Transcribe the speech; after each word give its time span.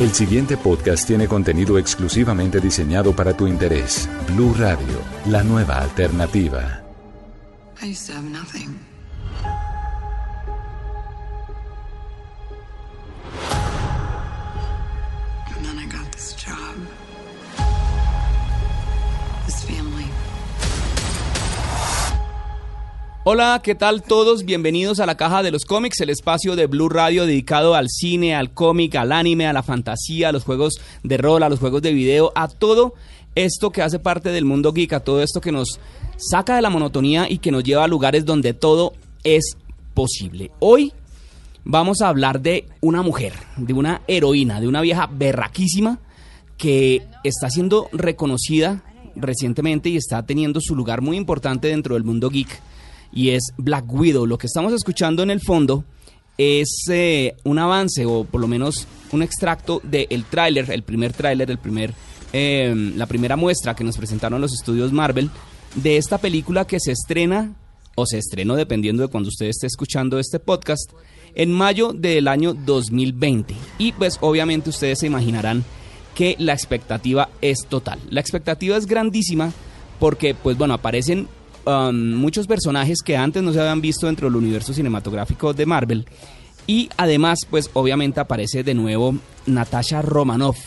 El 0.00 0.12
siguiente 0.12 0.56
podcast 0.56 1.06
tiene 1.06 1.28
contenido 1.28 1.78
exclusivamente 1.78 2.60
diseñado 2.60 3.14
para 3.14 3.36
tu 3.36 3.46
interés. 3.46 4.08
Blue 4.34 4.52
Radio, 4.58 5.00
la 5.26 5.44
nueva 5.44 5.78
alternativa. 5.78 6.82
Hola, 23.26 23.62
¿qué 23.64 23.74
tal 23.74 24.02
todos? 24.02 24.44
Bienvenidos 24.44 25.00
a 25.00 25.06
la 25.06 25.16
Caja 25.16 25.42
de 25.42 25.50
los 25.50 25.64
Cómics, 25.64 25.98
el 26.00 26.10
espacio 26.10 26.56
de 26.56 26.66
Blue 26.66 26.90
Radio 26.90 27.24
dedicado 27.24 27.74
al 27.74 27.88
cine, 27.88 28.34
al 28.34 28.52
cómic, 28.52 28.96
al 28.96 29.12
anime, 29.12 29.46
a 29.46 29.54
la 29.54 29.62
fantasía, 29.62 30.28
a 30.28 30.32
los 30.32 30.44
juegos 30.44 30.74
de 31.02 31.16
rol, 31.16 31.42
a 31.42 31.48
los 31.48 31.58
juegos 31.58 31.80
de 31.80 31.94
video, 31.94 32.32
a 32.34 32.48
todo 32.48 32.92
esto 33.34 33.70
que 33.70 33.80
hace 33.80 33.98
parte 33.98 34.28
del 34.28 34.44
mundo 34.44 34.74
geek, 34.74 34.92
a 34.92 35.00
todo 35.00 35.22
esto 35.22 35.40
que 35.40 35.52
nos 35.52 35.80
saca 36.18 36.56
de 36.56 36.60
la 36.60 36.68
monotonía 36.68 37.26
y 37.26 37.38
que 37.38 37.50
nos 37.50 37.64
lleva 37.64 37.84
a 37.84 37.88
lugares 37.88 38.26
donde 38.26 38.52
todo 38.52 38.92
es 39.22 39.56
posible. 39.94 40.50
Hoy 40.58 40.92
vamos 41.64 42.02
a 42.02 42.10
hablar 42.10 42.42
de 42.42 42.66
una 42.82 43.00
mujer, 43.00 43.32
de 43.56 43.72
una 43.72 44.02
heroína, 44.06 44.60
de 44.60 44.68
una 44.68 44.82
vieja 44.82 45.08
berraquísima 45.10 45.98
que 46.58 47.06
está 47.24 47.48
siendo 47.48 47.88
reconocida 47.90 48.84
recientemente 49.16 49.88
y 49.88 49.96
está 49.96 50.26
teniendo 50.26 50.60
su 50.60 50.76
lugar 50.76 51.00
muy 51.00 51.16
importante 51.16 51.68
dentro 51.68 51.94
del 51.94 52.04
mundo 52.04 52.28
geek 52.28 52.60
y 53.14 53.30
es 53.30 53.52
Black 53.56 53.90
Widow. 53.90 54.26
Lo 54.26 54.36
que 54.36 54.46
estamos 54.46 54.72
escuchando 54.72 55.22
en 55.22 55.30
el 55.30 55.40
fondo 55.40 55.84
es 56.36 56.84
eh, 56.90 57.36
un 57.44 57.58
avance 57.58 58.04
o 58.04 58.24
por 58.24 58.40
lo 58.40 58.48
menos 58.48 58.86
un 59.12 59.22
extracto 59.22 59.80
del 59.84 60.24
tráiler, 60.24 60.70
el 60.70 60.82
primer 60.82 61.12
tráiler, 61.12 61.50
el 61.50 61.58
primer, 61.58 61.94
eh, 62.32 62.74
la 62.96 63.06
primera 63.06 63.36
muestra 63.36 63.74
que 63.76 63.84
nos 63.84 63.96
presentaron 63.96 64.40
los 64.40 64.52
estudios 64.52 64.92
Marvel 64.92 65.30
de 65.76 65.96
esta 65.96 66.18
película 66.18 66.66
que 66.66 66.80
se 66.80 66.92
estrena 66.92 67.54
o 67.94 68.06
se 68.06 68.18
estrenó 68.18 68.56
dependiendo 68.56 69.02
de 69.02 69.08
cuando 69.08 69.28
usted 69.28 69.46
esté 69.46 69.68
escuchando 69.68 70.18
este 70.18 70.40
podcast 70.40 70.90
en 71.36 71.52
mayo 71.52 71.92
del 71.92 72.26
año 72.26 72.54
2020 72.54 73.54
y 73.78 73.92
pues 73.92 74.18
obviamente 74.20 74.70
ustedes 74.70 75.00
se 75.00 75.06
imaginarán 75.06 75.64
que 76.16 76.36
la 76.38 76.52
expectativa 76.52 77.28
es 77.40 77.66
total. 77.68 78.00
La 78.10 78.20
expectativa 78.20 78.76
es 78.76 78.86
grandísima 78.86 79.52
porque 80.00 80.34
pues 80.34 80.56
bueno 80.56 80.74
aparecen 80.74 81.28
um, 81.66 82.14
muchos 82.14 82.46
personajes 82.46 82.98
que 83.02 83.16
antes 83.16 83.42
no 83.42 83.52
se 83.52 83.60
habían 83.60 83.80
visto 83.80 84.06
dentro 84.06 84.28
del 84.28 84.36
universo 84.36 84.72
cinematográfico 84.72 85.52
de 85.52 85.66
Marvel. 85.66 86.06
Y 86.66 86.88
además, 86.96 87.40
pues 87.48 87.70
obviamente 87.74 88.20
aparece 88.20 88.62
de 88.62 88.74
nuevo 88.74 89.14
Natasha 89.46 90.00
Romanoff, 90.02 90.58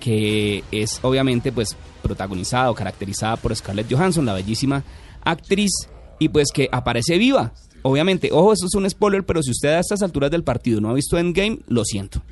que 0.00 0.62
es 0.70 0.98
obviamente 1.02 1.50
pues 1.50 1.76
protagonizada 2.02 2.70
o 2.70 2.74
caracterizada 2.74 3.36
por 3.36 3.56
Scarlett 3.56 3.90
Johansson, 3.90 4.26
la 4.26 4.34
bellísima 4.34 4.84
actriz, 5.22 5.70
y 6.18 6.28
pues 6.28 6.48
que 6.52 6.68
aparece 6.70 7.18
viva. 7.18 7.52
Obviamente, 7.82 8.30
ojo, 8.32 8.52
esto 8.52 8.66
es 8.66 8.74
un 8.74 8.88
spoiler, 8.88 9.24
pero 9.24 9.42
si 9.42 9.50
usted 9.50 9.70
a 9.70 9.80
estas 9.80 10.02
alturas 10.02 10.30
del 10.30 10.44
partido 10.44 10.80
no 10.80 10.90
ha 10.90 10.94
visto 10.94 11.18
Endgame, 11.18 11.60
lo 11.68 11.84
siento. 11.84 12.22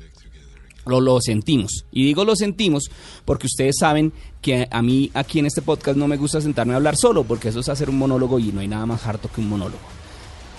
Lo, 0.85 0.99
lo 0.99 1.19
sentimos. 1.21 1.85
Y 1.91 2.03
digo 2.03 2.25
lo 2.25 2.35
sentimos 2.35 2.89
porque 3.25 3.47
ustedes 3.47 3.75
saben 3.79 4.11
que 4.41 4.67
a 4.69 4.81
mí 4.81 5.09
aquí 5.13 5.39
en 5.39 5.45
este 5.45 5.61
podcast 5.61 5.97
no 5.97 6.07
me 6.07 6.17
gusta 6.17 6.41
sentarme 6.41 6.73
a 6.73 6.77
hablar 6.77 6.97
solo, 6.97 7.23
porque 7.23 7.49
eso 7.49 7.61
es 7.61 7.69
hacer 7.69 7.89
un 7.89 7.97
monólogo 7.97 8.39
y 8.39 8.51
no 8.51 8.59
hay 8.59 8.67
nada 8.67 8.85
más 8.85 9.05
harto 9.05 9.29
que 9.33 9.41
un 9.41 9.49
monólogo. 9.49 9.79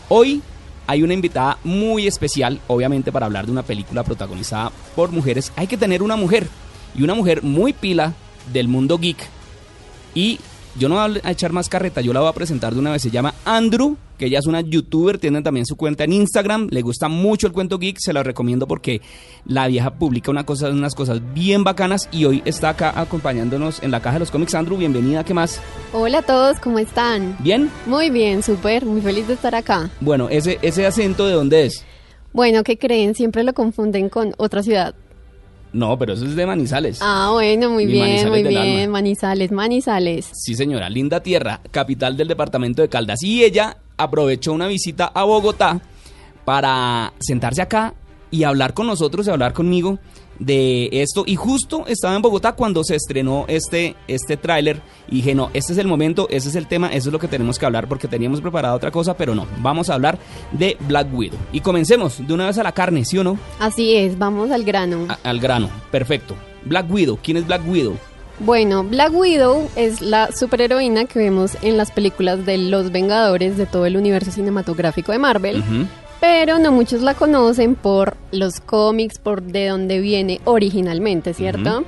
Hoy 0.08 0.42
hay 0.86 1.02
una 1.02 1.14
invitada 1.14 1.58
muy 1.64 2.06
especial, 2.06 2.61
obviamente 2.67 3.12
para 3.12 3.27
hablar 3.27 3.47
de 3.47 3.52
una 3.52 3.62
película 3.62 4.02
protagonizada 4.02 4.70
por 4.95 5.11
mujeres. 5.12 5.52
Hay 5.56 5.67
que 5.67 5.77
tener 5.77 6.02
una 6.02 6.17
mujer 6.17 6.48
y 6.95 7.02
una 7.02 7.14
mujer 7.14 7.42
muy 7.42 7.72
pila 7.72 8.14
del 8.52 8.69
mundo 8.69 8.98
geek. 8.98 9.19
Y 10.14 10.39
yo 10.77 10.89
no 10.89 10.97
voy 10.97 11.20
a 11.22 11.30
echar 11.30 11.53
más 11.53 11.69
carreta, 11.69 12.00
yo 12.00 12.12
la 12.12 12.20
voy 12.20 12.28
a 12.28 12.33
presentar 12.33 12.75
de 12.75 12.80
una 12.80 12.92
vez. 12.92 13.02
Se 13.02 13.11
llama 13.11 13.35
Andrew, 13.45 13.96
que 14.18 14.27
ella 14.27 14.39
es 14.39 14.46
una 14.46 14.61
youtuber, 14.61 15.18
tiene 15.18 15.42
también 15.42 15.67
su 15.67 15.77
cuenta 15.77 16.05
en 16.05 16.12
Instagram. 16.12 16.68
Le 16.70 16.83
gusta 16.83 17.08
mucho 17.08 17.46
el 17.46 17.52
cuento 17.52 17.79
geek, 17.79 17.96
se 17.98 18.12
la 18.12 18.23
recomiendo 18.23 18.67
porque 18.67 19.01
la 19.46 19.68
vieja 19.68 19.95
publica 19.95 20.30
una 20.30 20.45
cosa, 20.45 20.70
unas 20.70 20.95
cosas 20.95 21.20
bien 21.33 21.64
bacanas. 21.64 22.08
Y 22.11 22.24
hoy 22.24 22.42
está 22.45 22.70
acá 22.70 22.92
acompañándonos 22.98 23.83
en 23.83 23.90
la 23.90 24.01
caja 24.01 24.14
de 24.14 24.20
los 24.20 24.30
cómics. 24.30 24.55
Andrew, 24.55 24.77
bienvenida, 24.77 25.24
¿qué 25.24 25.34
más? 25.34 25.61
Hola 25.92 26.18
a 26.18 26.23
todos, 26.23 26.58
¿cómo 26.58 26.79
están? 26.79 27.36
¿Bien? 27.40 27.70
Muy 27.86 28.11
bien, 28.11 28.42
súper, 28.42 28.84
muy 28.84 29.01
feliz 29.01 29.29
de 29.29 29.34
estar 29.34 29.55
acá. 29.55 29.90
Bueno, 30.01 30.29
ese, 30.29 30.58
ese 30.63 30.86
acento 30.86 31.27
de 31.27 31.34
dónde 31.34 31.67
es? 31.67 31.84
Bueno, 32.33 32.64
¿qué 32.64 32.77
creen? 32.79 33.14
Siempre 33.14 33.45
lo 33.45 33.52
confunden 33.52 34.08
con 34.08 34.34
otra 34.39 34.64
ciudad. 34.64 34.96
No, 35.74 35.98
pero 35.98 36.12
eso 36.14 36.24
es 36.24 36.36
de 36.36 36.46
Manizales. 36.46 37.01
Ah, 37.02 37.30
bueno, 37.33 37.68
muy 37.68 37.85
Mi 37.86 37.92
bien, 37.92 38.07
Manizales 38.07 38.30
muy 38.45 38.48
bien. 38.48 38.79
alma. 38.80 38.92
Manizales, 38.92 39.51
Manizales. 39.52 40.30
Sí, 40.33 40.55
señora, 40.55 40.89
linda 40.89 41.20
tierra, 41.20 41.61
capital 41.70 42.17
del 42.17 42.29
departamento 42.29 42.80
de 42.80 42.89
Caldas. 42.89 43.23
Y 43.24 43.42
ella 43.45 43.77
aprovechó 43.96 44.52
una 44.52 44.68
visita 44.68 45.07
a 45.13 45.24
Bogotá 45.24 45.80
para 46.45 47.13
sentarse 47.18 47.61
acá 47.61 47.95
y 48.30 48.45
hablar 48.45 48.73
con 48.73 48.86
nosotros 48.86 49.27
y 49.27 49.30
hablar 49.30 49.52
conmigo 49.52 49.98
de 50.39 50.89
esto. 50.92 51.24
Y 51.27 51.36
justo 51.36 51.84
estaba 51.86 52.14
en 52.17 52.22
Bogotá 52.22 52.52
cuando 52.52 52.83
se 52.84 52.96
estrenó 52.96 53.45
este, 53.48 53.95
este 54.08 54.36
tráiler 54.36 54.80
y 55.08 55.17
dije, 55.17 55.34
no, 55.34 55.50
este 55.55 55.72
es 55.72 55.78
el 55.78 55.86
momento, 55.86 56.27
ese 56.30 56.48
es 56.48 56.55
el 56.55 56.67
tema, 56.67 56.89
eso 56.89 57.08
es 57.08 57.12
lo 57.12 57.18
que 57.18 57.28
tenemos 57.28 57.58
que 57.58 57.67
hablar 57.67 57.89
porque 57.89 58.08
teníamos 58.08 58.40
preparada 58.40 58.74
otra 58.74 58.90
cosa, 58.90 59.17
pero 59.17 59.34
no, 59.34 59.46
vamos 59.58 59.90
a 59.90 59.95
hablar 59.95 60.18
de 60.52 60.77
Black 60.89 61.08
Widow. 61.12 61.39
Y 61.52 61.61
comencemos 61.61 62.27
de 62.27 62.33
una 62.34 62.46
vez 62.46 62.58
a 62.58 62.62
la 62.62 62.72
carne, 62.72 63.05
¿sí 63.05 63.18
o 63.18 63.24
no? 63.24 63.39
Así 63.61 63.96
es, 63.96 64.18
vamos 64.18 64.50
al 64.50 64.64
grano. 64.64 65.06
A- 65.08 65.18
al 65.28 65.40
grano, 65.40 65.70
perfecto. 65.90 66.34
Black 66.64 66.90
Widow, 66.90 67.18
¿quién 67.22 67.36
es 67.36 67.46
Black 67.46 67.62
Widow? 67.68 67.96
Bueno, 68.40 68.83
Black 68.83 69.12
Widow 69.14 69.68
es 69.77 70.01
la 70.01 70.33
superheroína 70.33 71.05
que 71.05 71.20
vemos 71.20 71.52
en 71.62 71.77
las 71.77 71.92
películas 71.92 72.45
de 72.45 72.58
los 72.58 72.90
Vengadores 72.90 73.56
de 73.56 73.64
todo 73.66 73.86
el 73.86 73.96
universo 73.96 74.33
cinematográfico 74.33 75.12
de 75.12 75.18
Marvel. 75.20 75.62
Pero 76.27 76.58
no 76.58 76.73
muchos 76.73 77.02
la 77.02 77.12
conocen 77.12 77.74
por 77.74 78.17
los 78.33 78.61
cómics, 78.61 79.18
por 79.18 79.42
de 79.42 79.67
dónde 79.68 80.01
viene 80.01 80.40
originalmente, 80.45 81.35
¿cierto? 81.35 81.80
Ujú. 81.80 81.86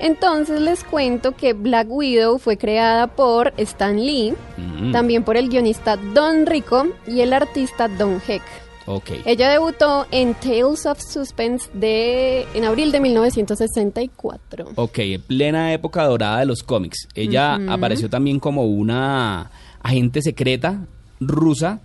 Entonces 0.00 0.60
les 0.60 0.82
cuento 0.82 1.36
que 1.36 1.52
Black 1.52 1.86
Widow 1.88 2.38
fue 2.40 2.56
creada 2.58 3.06
por 3.06 3.52
Stan 3.58 3.96
Lee, 3.96 4.34
Mm, 4.56 4.90
también 4.90 5.22
por 5.22 5.36
el 5.36 5.48
guionista 5.48 5.96
Don 5.96 6.46
Rico 6.46 6.84
y 7.06 7.20
el 7.20 7.32
artista 7.32 7.86
Don 7.86 8.20
Heck. 8.26 8.42
Ok. 8.86 9.10
Ella 9.24 9.50
debutó 9.50 10.06
en 10.10 10.34
Tales 10.34 10.84
of 10.86 10.98
Suspense 11.00 11.68
de 11.72 12.44
en 12.54 12.64
abril 12.64 12.90
de 12.90 12.98
1964. 12.98 14.66
Ok, 14.74 14.98
plena 15.28 15.72
época 15.72 16.04
dorada 16.06 16.40
de 16.40 16.46
los 16.46 16.64
cómics. 16.64 17.06
Ella 17.14 17.56
Ujú. 17.62 17.70
apareció 17.70 18.10
también 18.10 18.40
como 18.40 18.64
una 18.64 19.50
agente 19.80 20.22
secreta 20.22 20.80
rusa. 21.20 21.78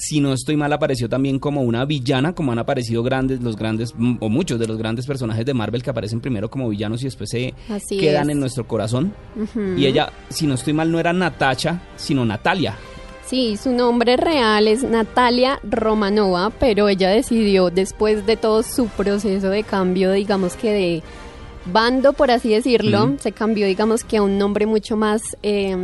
Si 0.00 0.20
no 0.20 0.32
estoy 0.32 0.56
mal, 0.56 0.72
apareció 0.72 1.08
también 1.08 1.38
como 1.40 1.62
una 1.62 1.84
villana, 1.84 2.32
como 2.32 2.52
han 2.52 2.58
aparecido 2.60 3.02
grandes, 3.02 3.40
los 3.42 3.56
grandes, 3.56 3.94
mm, 3.96 4.18
o 4.20 4.28
muchos 4.28 4.58
de 4.60 4.66
los 4.68 4.78
grandes 4.78 5.06
personajes 5.06 5.44
de 5.44 5.54
Marvel 5.54 5.82
que 5.82 5.90
aparecen 5.90 6.20
primero 6.20 6.48
como 6.48 6.68
villanos 6.68 7.02
y 7.02 7.06
después 7.06 7.30
se 7.30 7.52
Así 7.68 7.98
quedan 7.98 8.30
es. 8.30 8.34
en 8.34 8.40
nuestro 8.40 8.66
corazón. 8.68 9.12
Y 9.76 9.86
ella, 9.86 10.12
si 10.28 10.46
no 10.46 10.54
estoy 10.54 10.72
mal, 10.72 10.90
no 10.92 11.00
era 11.00 11.12
Natasha, 11.12 11.82
sino 11.96 12.24
Natalia. 12.24 12.76
Sí, 13.26 13.56
su 13.56 13.72
nombre 13.72 14.16
real 14.16 14.68
es 14.68 14.84
Natalia 14.84 15.60
Romanova, 15.62 16.50
pero 16.58 16.88
ella 16.88 17.10
decidió, 17.10 17.68
después 17.70 18.24
de 18.24 18.36
todo 18.36 18.62
su 18.62 18.86
proceso 18.86 19.50
de 19.50 19.64
cambio, 19.64 20.12
digamos 20.12 20.54
que 20.54 20.72
de 20.72 21.02
bando, 21.70 22.12
por 22.14 22.30
así 22.30 22.48
decirlo, 22.50 23.16
se 23.20 23.32
cambió, 23.32 23.66
digamos 23.66 24.04
que 24.04 24.16
a 24.16 24.22
un 24.22 24.38
nombre 24.38 24.64
mucho 24.64 24.96
más 24.96 25.20
eh, 25.42 25.76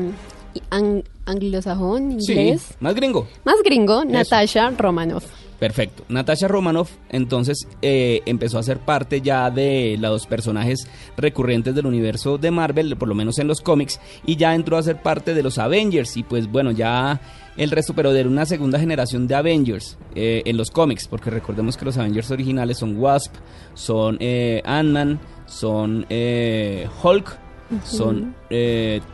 ang- 0.71 1.05
anglosajón, 1.27 2.13
inglés, 2.13 2.63
Sí, 2.63 2.75
más 2.81 2.95
gringo. 2.95 3.27
más 3.45 3.57
gringo, 3.65 4.05
Natasha 4.05 4.71
Romanoff. 4.71 5.25
Perfecto. 5.59 6.03
Natasha 6.09 6.49
Romanoff 6.49 6.91
entonces 7.09 7.67
eh, 7.81 8.21
empezó 8.27 8.59
a 8.59 8.63
ser 8.63 8.81
parte 8.81 9.21
ya 9.21 9.51
de 9.51 9.97
los 9.99 10.27
personajes 10.27 10.89
recurrentes 11.17 11.75
del 11.75 11.87
universo 11.87 12.37
de 12.39 12.51
Marvel, 12.51 12.97
por 12.97 13.09
lo 13.09 13.15
menos 13.15 13.39
en 13.39 13.47
los 13.47 13.61
cómics, 13.61 14.01
y 14.27 14.37
ya 14.37 14.55
entró 14.55 14.77
a 14.77 14.83
ser 14.83 15.01
parte 15.01 15.33
de 15.33 15.43
los 15.43 15.59
Avengers 15.59 16.17
y 16.17 16.23
pues 16.25 16.51
bueno, 16.51 16.73
ya 16.73 17.21
el 17.57 17.71
resto, 17.71 17.95
pero 17.95 18.13
de 18.13 18.25
una 18.27 18.45
segunda 18.47 18.79
generación 18.81 19.27
de 19.29 19.37
Avengers 19.37 19.97
eh, 20.17 20.43
en 20.45 20.57
los 20.57 20.71
cómics, 20.71 21.07
porque 21.07 21.31
recordemos 21.31 21.77
que 21.77 21.85
los 21.85 21.97
Avengers 21.97 22.31
originales 22.33 22.79
son 22.79 22.97
Wasp, 22.99 23.33
son 23.75 24.19
eh, 24.21 24.61
Ant-Man, 24.67 25.21
son 25.47 26.05
eh, 26.11 26.89
Hulk, 27.03 27.39
son 27.85 28.35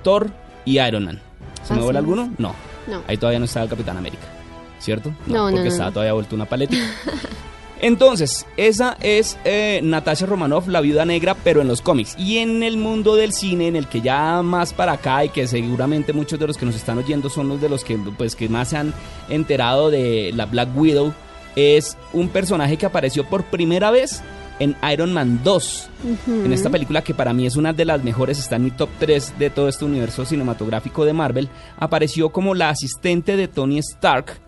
Thor 0.03 0.33
y 0.65 0.81
Iron 0.81 1.05
Man. 1.05 1.21
¿Se 1.65 1.75
me 1.75 1.83
vuela 1.83 1.99
alguno? 1.99 2.31
No. 2.39 2.55
No. 2.87 3.03
Ahí 3.07 3.17
todavía 3.17 3.39
no 3.39 3.45
estaba 3.45 3.65
el 3.65 3.71
Capitán 3.71 3.97
América, 3.97 4.27
¿cierto? 4.79 5.13
No, 5.27 5.35
no, 5.35 5.51
porque 5.51 5.65
no, 5.65 5.71
estaba 5.71 5.91
todavía 5.91 6.13
vuelto 6.13 6.35
una 6.35 6.47
paletita. 6.47 6.83
Entonces, 7.83 8.47
esa 8.59 8.99
es 9.01 9.39
eh, 9.45 9.81
Natasha 9.83 10.27
Romanoff, 10.27 10.69
la 10.69 10.83
viuda 10.83 11.07
negra, 11.07 11.35
pero 11.43 11.63
en 11.63 11.69
los 11.69 11.81
cómics. 11.81 12.15
Y 12.19 12.39
en 12.39 12.63
el 12.63 12.77
mundo 12.77 13.17
del 13.17 13.33
cine, 13.33 13.69
en 13.69 13.77
el 13.77 13.87
que 13.87 14.03
ya 14.03 14.43
más 14.43 14.75
para 14.75 14.93
acá, 14.93 15.25
y 15.25 15.31
que 15.31 15.47
seguramente 15.47 16.13
muchos 16.13 16.39
de 16.39 16.47
los 16.47 16.59
que 16.59 16.67
nos 16.67 16.75
están 16.75 16.99
oyendo 16.99 17.31
son 17.31 17.49
los 17.49 17.61
de 17.61 17.71
los 17.71 17.83
que, 17.83 17.97
pues, 17.97 18.37
que 18.37 18.51
más 18.51 18.69
se 18.69 18.77
han 18.77 18.93
enterado 19.31 19.91
de 19.91 20.31
la 20.35 20.45
Black 20.45 20.69
Widow, 20.77 21.15
es 21.57 21.97
un 22.13 22.29
personaje 22.29 22.77
que 22.77 22.85
apareció 22.85 23.25
por 23.25 23.45
primera 23.45 23.91
vez 23.91 24.23
en 24.61 24.77
Iron 24.93 25.13
Man 25.13 25.41
2. 25.43 25.91
En 26.29 26.53
esta 26.53 26.71
película 26.71 27.03
que 27.03 27.15
para 27.15 27.33
mí 27.33 27.47
es 27.47 27.57
una 27.57 27.73
de 27.73 27.85
las 27.85 28.05
mejores, 28.05 28.39
está 28.39 28.57
en 28.57 28.65
mi 28.65 28.71
top 28.71 28.91
3 29.01 29.35
de 29.39 29.51
todo 29.51 29.69
este 29.69 29.85
universo 29.85 30.25
cinematográfico 30.25 31.05
de 31.05 31.13
Marvel, 31.13 31.49
apareció 31.79 32.31
como 32.31 32.55
la 32.55 32.69
asistente 32.69 33.37
de 33.37 33.49
Tony 33.49 33.79
Stark 33.79 34.39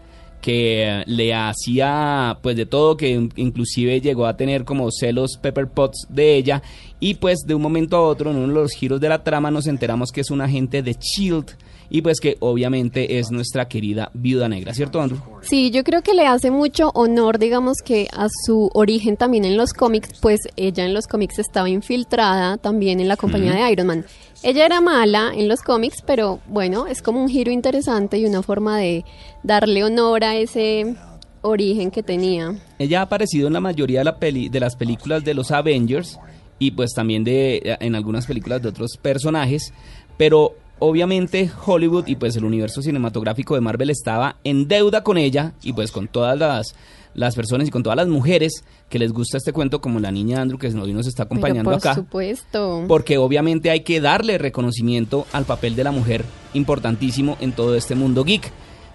que 0.43 1.05
le 1.07 1.33
hacía 1.35 2.37
pues 2.43 2.57
de 2.57 2.67
todo, 2.67 2.97
que 2.97 3.29
inclusive 3.37 4.01
llegó 4.01 4.27
a 4.27 4.37
tener 4.37 4.65
como 4.65 4.91
celos 4.91 5.39
Pepper 5.41 5.69
Potts 5.69 6.07
de 6.09 6.37
ella 6.37 6.63
y 7.01 7.15
pues 7.15 7.45
de 7.47 7.55
un 7.55 7.63
momento 7.63 7.97
a 7.97 8.03
otro 8.03 8.31
en 8.31 8.37
uno 8.37 8.49
de 8.49 8.55
los 8.55 8.73
giros 8.73 9.01
de 9.01 9.09
la 9.09 9.23
trama 9.23 9.51
nos 9.51 9.69
enteramos 9.69 10.11
que 10.11 10.21
es 10.21 10.31
un 10.31 10.41
agente 10.41 10.83
de 10.83 10.95
Shield 10.95 11.57
y 11.91 12.03
pues 12.03 12.21
que 12.21 12.37
obviamente 12.41 13.19
es 13.19 13.31
nuestra 13.31 13.69
querida 13.69 14.11
Viuda 14.15 14.49
Negra, 14.49 14.75
¿cierto 14.75 15.01
Andrew? 15.01 15.21
Sí, 15.43 15.71
yo 15.71 15.85
creo 15.85 16.03
que 16.03 16.15
le 16.15 16.27
hace 16.27 16.51
mucho 16.51 16.91
honor, 16.95 17.39
digamos 17.39 17.79
que 17.85 18.09
a 18.13 18.29
su 18.47 18.71
origen 18.75 19.17
también 19.17 19.45
en 19.45 19.57
los 19.57 19.73
cómics, 19.73 20.11
pues 20.21 20.41
ella 20.57 20.85
en 20.85 20.95
los 20.95 21.07
cómics 21.07 21.39
estaba 21.39 21.69
infiltrada 21.69 22.57
también 22.57 23.01
en 23.01 23.09
la 23.09 23.17
compañía 23.17 23.55
de 23.55 23.73
Iron 23.73 23.87
Man. 23.87 24.05
Ella 24.43 24.67
era 24.67 24.81
mala 24.81 25.33
en 25.35 25.49
los 25.49 25.63
cómics, 25.63 26.03
pero 26.05 26.41
bueno, 26.49 26.87
es 26.87 27.01
como 27.01 27.23
un 27.23 27.29
giro 27.29 27.53
interesante 27.53 28.19
y 28.19 28.27
una 28.27 28.43
forma 28.43 28.79
de 28.79 29.05
darle 29.45 29.85
honor 29.85 30.25
a 30.25 30.37
ese 30.37 30.97
origen 31.43 31.91
que 31.91 32.03
tenía. 32.03 32.55
Ella 32.79 33.01
ha 33.01 33.03
aparecido 33.03 33.47
en 33.47 33.53
la 33.53 33.61
mayoría 33.61 34.01
de, 34.01 34.05
la 34.05 34.19
peli 34.19 34.49
de 34.49 34.61
las 34.61 34.77
películas 34.77 35.25
de 35.25 35.35
los 35.35 35.51
Avengers 35.51 36.19
y 36.59 36.71
pues 36.73 36.93
también 36.95 37.25
de 37.25 37.77
en 37.81 37.95
algunas 37.95 38.27
películas 38.27 38.63
de 38.63 38.69
otros 38.69 38.97
personajes, 39.01 39.73
pero 40.17 40.57
obviamente 40.83 41.49
Hollywood 41.65 42.09
y 42.09 42.17
pues 42.17 42.35
el 42.35 42.45
universo 42.45 42.83
cinematográfico 42.83 43.55
de 43.55 43.61
Marvel 43.61 43.91
estaba 43.91 44.37
en 44.43 44.67
deuda 44.67 45.05
con 45.05 45.17
ella 45.17 45.53
y 45.63 45.73
pues 45.73 45.93
con 45.93 46.09
todas 46.09 46.37
las, 46.37 46.75
las 47.15 47.37
personas 47.37 47.69
y 47.69 47.71
con 47.71 47.85
todas 47.85 47.97
las 47.97 48.09
mujeres 48.09 48.65
que 48.89 48.99
les 48.99 49.13
gusta 49.13 49.37
este 49.37 49.53
cuento 49.53 49.81
como 49.81 50.01
la 50.01 50.11
niña 50.11 50.41
Andrew 50.41 50.59
que 50.59 50.67
hoy 50.67 50.93
nos 50.93 51.07
está 51.07 51.23
acompañando 51.23 51.71
por 51.71 51.75
acá. 51.75 51.95
supuesto. 51.95 52.85
Porque 52.89 53.17
obviamente 53.17 53.71
hay 53.71 53.81
que 53.81 54.01
darle 54.01 54.39
reconocimiento 54.39 55.25
al 55.33 55.45
papel 55.45 55.77
de 55.77 55.85
la 55.85 55.93
mujer 55.93 56.25
importantísimo 56.53 57.37
en 57.41 57.53
todo 57.53 57.77
este 57.77 57.95
mundo 57.95 58.25
geek, 58.25 58.51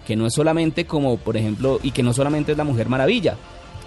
que 0.06 0.18
no 0.18 0.25
es 0.28 0.33
solamente 0.33 0.86
como 0.86 1.16
por 1.16 1.38
ejemplo 1.38 1.80
y 1.81 1.92
que 1.92 2.04
no 2.04 2.12
solamente 2.12 2.51
es 2.51 2.57
la 2.57 2.66
Mujer 2.66 2.90
Maravilla, 2.90 3.38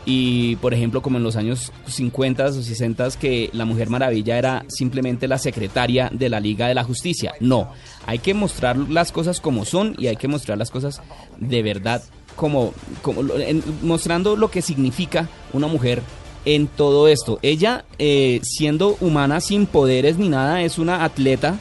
y 0.05 0.57
por 0.57 0.75
ejemplo 0.75 1.03
como 1.03 1.19
en 1.19 1.25
los 1.25 1.37
años 1.37 1.73
50 1.87 2.47
o 2.47 2.53
60 2.53 3.09
que 3.21 3.51
la 3.53 3.65
Mujer 3.65 3.91
Maravilla 3.91 4.39
era 4.39 4.65
simplemente 4.69 5.29
la 5.29 5.39
secretaria 5.39 6.11
de 6.13 6.29
la 6.29 6.41
Liga 6.41 6.69
de 6.69 6.75
la 6.75 6.85
Justicia. 6.85 7.33
No, 7.41 7.73
hay 8.07 8.19
que 8.19 8.35
mostrar 8.35 8.77
las 8.77 9.13
cosas 9.13 9.41
como 9.41 9.65
son 9.65 9.95
y 9.99 10.07
hay 10.07 10.17
que 10.17 10.29
mostrar 10.29 10.59
las 10.59 10.71
cosas 10.71 11.01
de 11.39 11.63
verdad 11.63 12.03
como, 12.37 12.73
como 13.03 13.23
mostrando 13.83 14.37
lo 14.37 14.51
que 14.51 14.63
significa 14.63 15.29
una 15.53 15.67
mujer 15.67 16.03
en 16.45 16.67
todo 16.69 17.09
esto. 17.09 17.39
Ella, 17.43 17.85
eh, 17.99 18.41
siendo 18.43 18.97
humana 19.01 19.41
sin 19.41 19.67
poderes 19.67 20.17
ni 20.17 20.29
nada, 20.29 20.63
es 20.63 20.79
una 20.79 21.05
atleta 21.05 21.59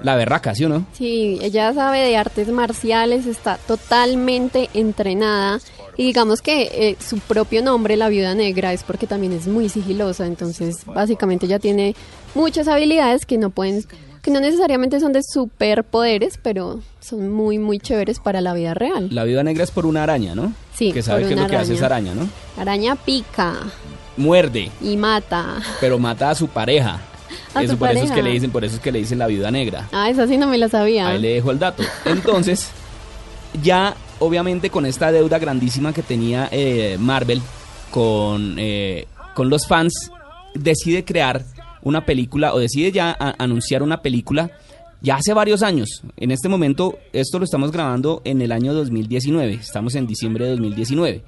la 0.00 0.14
berraca, 0.14 0.54
¿sí 0.54 0.64
o 0.64 0.68
no? 0.68 0.86
Sí, 0.92 1.38
ella 1.42 1.72
sabe 1.74 1.98
de 1.98 2.16
artes 2.16 2.48
marciales, 2.48 3.26
está 3.26 3.56
totalmente 3.56 4.70
entrenada 4.74 5.60
y 5.98 6.04
digamos 6.04 6.42
que 6.42 6.62
eh, 6.72 6.96
su 7.04 7.18
propio 7.18 7.60
nombre, 7.60 7.96
la 7.96 8.08
viuda 8.08 8.32
negra, 8.36 8.72
es 8.72 8.84
porque 8.84 9.08
también 9.08 9.32
es 9.32 9.48
muy 9.48 9.68
sigilosa, 9.68 10.26
entonces 10.26 10.86
básicamente 10.86 11.46
ella 11.46 11.58
tiene 11.58 11.96
muchas 12.36 12.68
habilidades 12.68 13.26
que 13.26 13.36
no 13.36 13.50
pueden 13.50 13.84
que 14.22 14.30
no 14.30 14.40
necesariamente 14.40 15.00
son 15.00 15.12
de 15.12 15.22
superpoderes, 15.22 16.38
pero 16.40 16.80
son 17.00 17.30
muy, 17.30 17.58
muy 17.58 17.80
chéveres 17.80 18.20
para 18.20 18.40
la 18.40 18.54
vida 18.54 18.74
real. 18.74 19.08
La 19.10 19.24
viuda 19.24 19.42
negra 19.42 19.64
es 19.64 19.70
por 19.72 19.86
una 19.86 20.04
araña, 20.04 20.34
¿no? 20.34 20.52
Sí, 20.74 20.92
Que 20.92 21.02
sabe 21.02 21.20
por 21.22 21.28
qué 21.28 21.34
es 21.34 21.38
una 21.40 21.48
lo 21.48 21.50
que 21.50 21.56
hace 21.56 21.74
esa 21.74 21.86
araña, 21.86 22.14
¿no? 22.14 22.28
Araña 22.56 22.94
pica 22.94 23.54
Muerde, 24.16 24.70
y 24.80 24.96
mata. 24.96 25.56
pero 25.80 25.98
mata 25.98 26.30
a 26.30 26.34
su 26.36 26.46
pareja. 26.46 27.00
A 27.54 27.62
eso 27.62 27.72
su 27.72 27.78
por 27.78 27.90
eso 27.90 28.04
es 28.04 28.10
que 28.12 28.22
le 28.22 28.30
dicen, 28.30 28.50
por 28.50 28.64
eso 28.64 28.76
es 28.76 28.80
que 28.80 28.92
le 28.92 29.00
dicen 29.00 29.18
la 29.18 29.26
viuda 29.26 29.50
negra. 29.50 29.88
Ah, 29.92 30.08
esa 30.10 30.28
sí 30.28 30.36
no 30.36 30.46
me 30.46 30.58
la 30.58 30.68
sabía. 30.68 31.08
Ahí 31.08 31.18
le 31.18 31.34
dejo 31.34 31.50
el 31.50 31.58
dato. 31.58 31.82
Entonces, 32.04 32.68
ya 33.62 33.96
obviamente 34.20 34.70
con 34.70 34.86
esta 34.86 35.12
deuda 35.12 35.38
grandísima 35.38 35.92
que 35.92 36.02
tenía 36.02 36.48
eh, 36.50 36.96
Marvel 36.98 37.40
con, 37.90 38.56
eh, 38.58 39.06
con 39.34 39.50
los 39.50 39.66
fans, 39.66 40.10
decide 40.54 41.04
crear 41.04 41.44
una 41.82 42.04
película 42.04 42.54
o 42.54 42.58
decide 42.58 42.92
ya 42.92 43.16
anunciar 43.38 43.82
una 43.82 44.02
película 44.02 44.50
ya 45.00 45.16
hace 45.16 45.32
varios 45.32 45.62
años. 45.62 46.02
En 46.16 46.30
este 46.30 46.48
momento, 46.48 46.98
esto 47.12 47.38
lo 47.38 47.44
estamos 47.44 47.70
grabando 47.70 48.20
en 48.24 48.42
el 48.42 48.52
año 48.52 48.74
2019. 48.74 49.54
Estamos 49.54 49.94
en 49.94 50.06
diciembre 50.06 50.44
de 50.44 50.50
2019. 50.52 51.22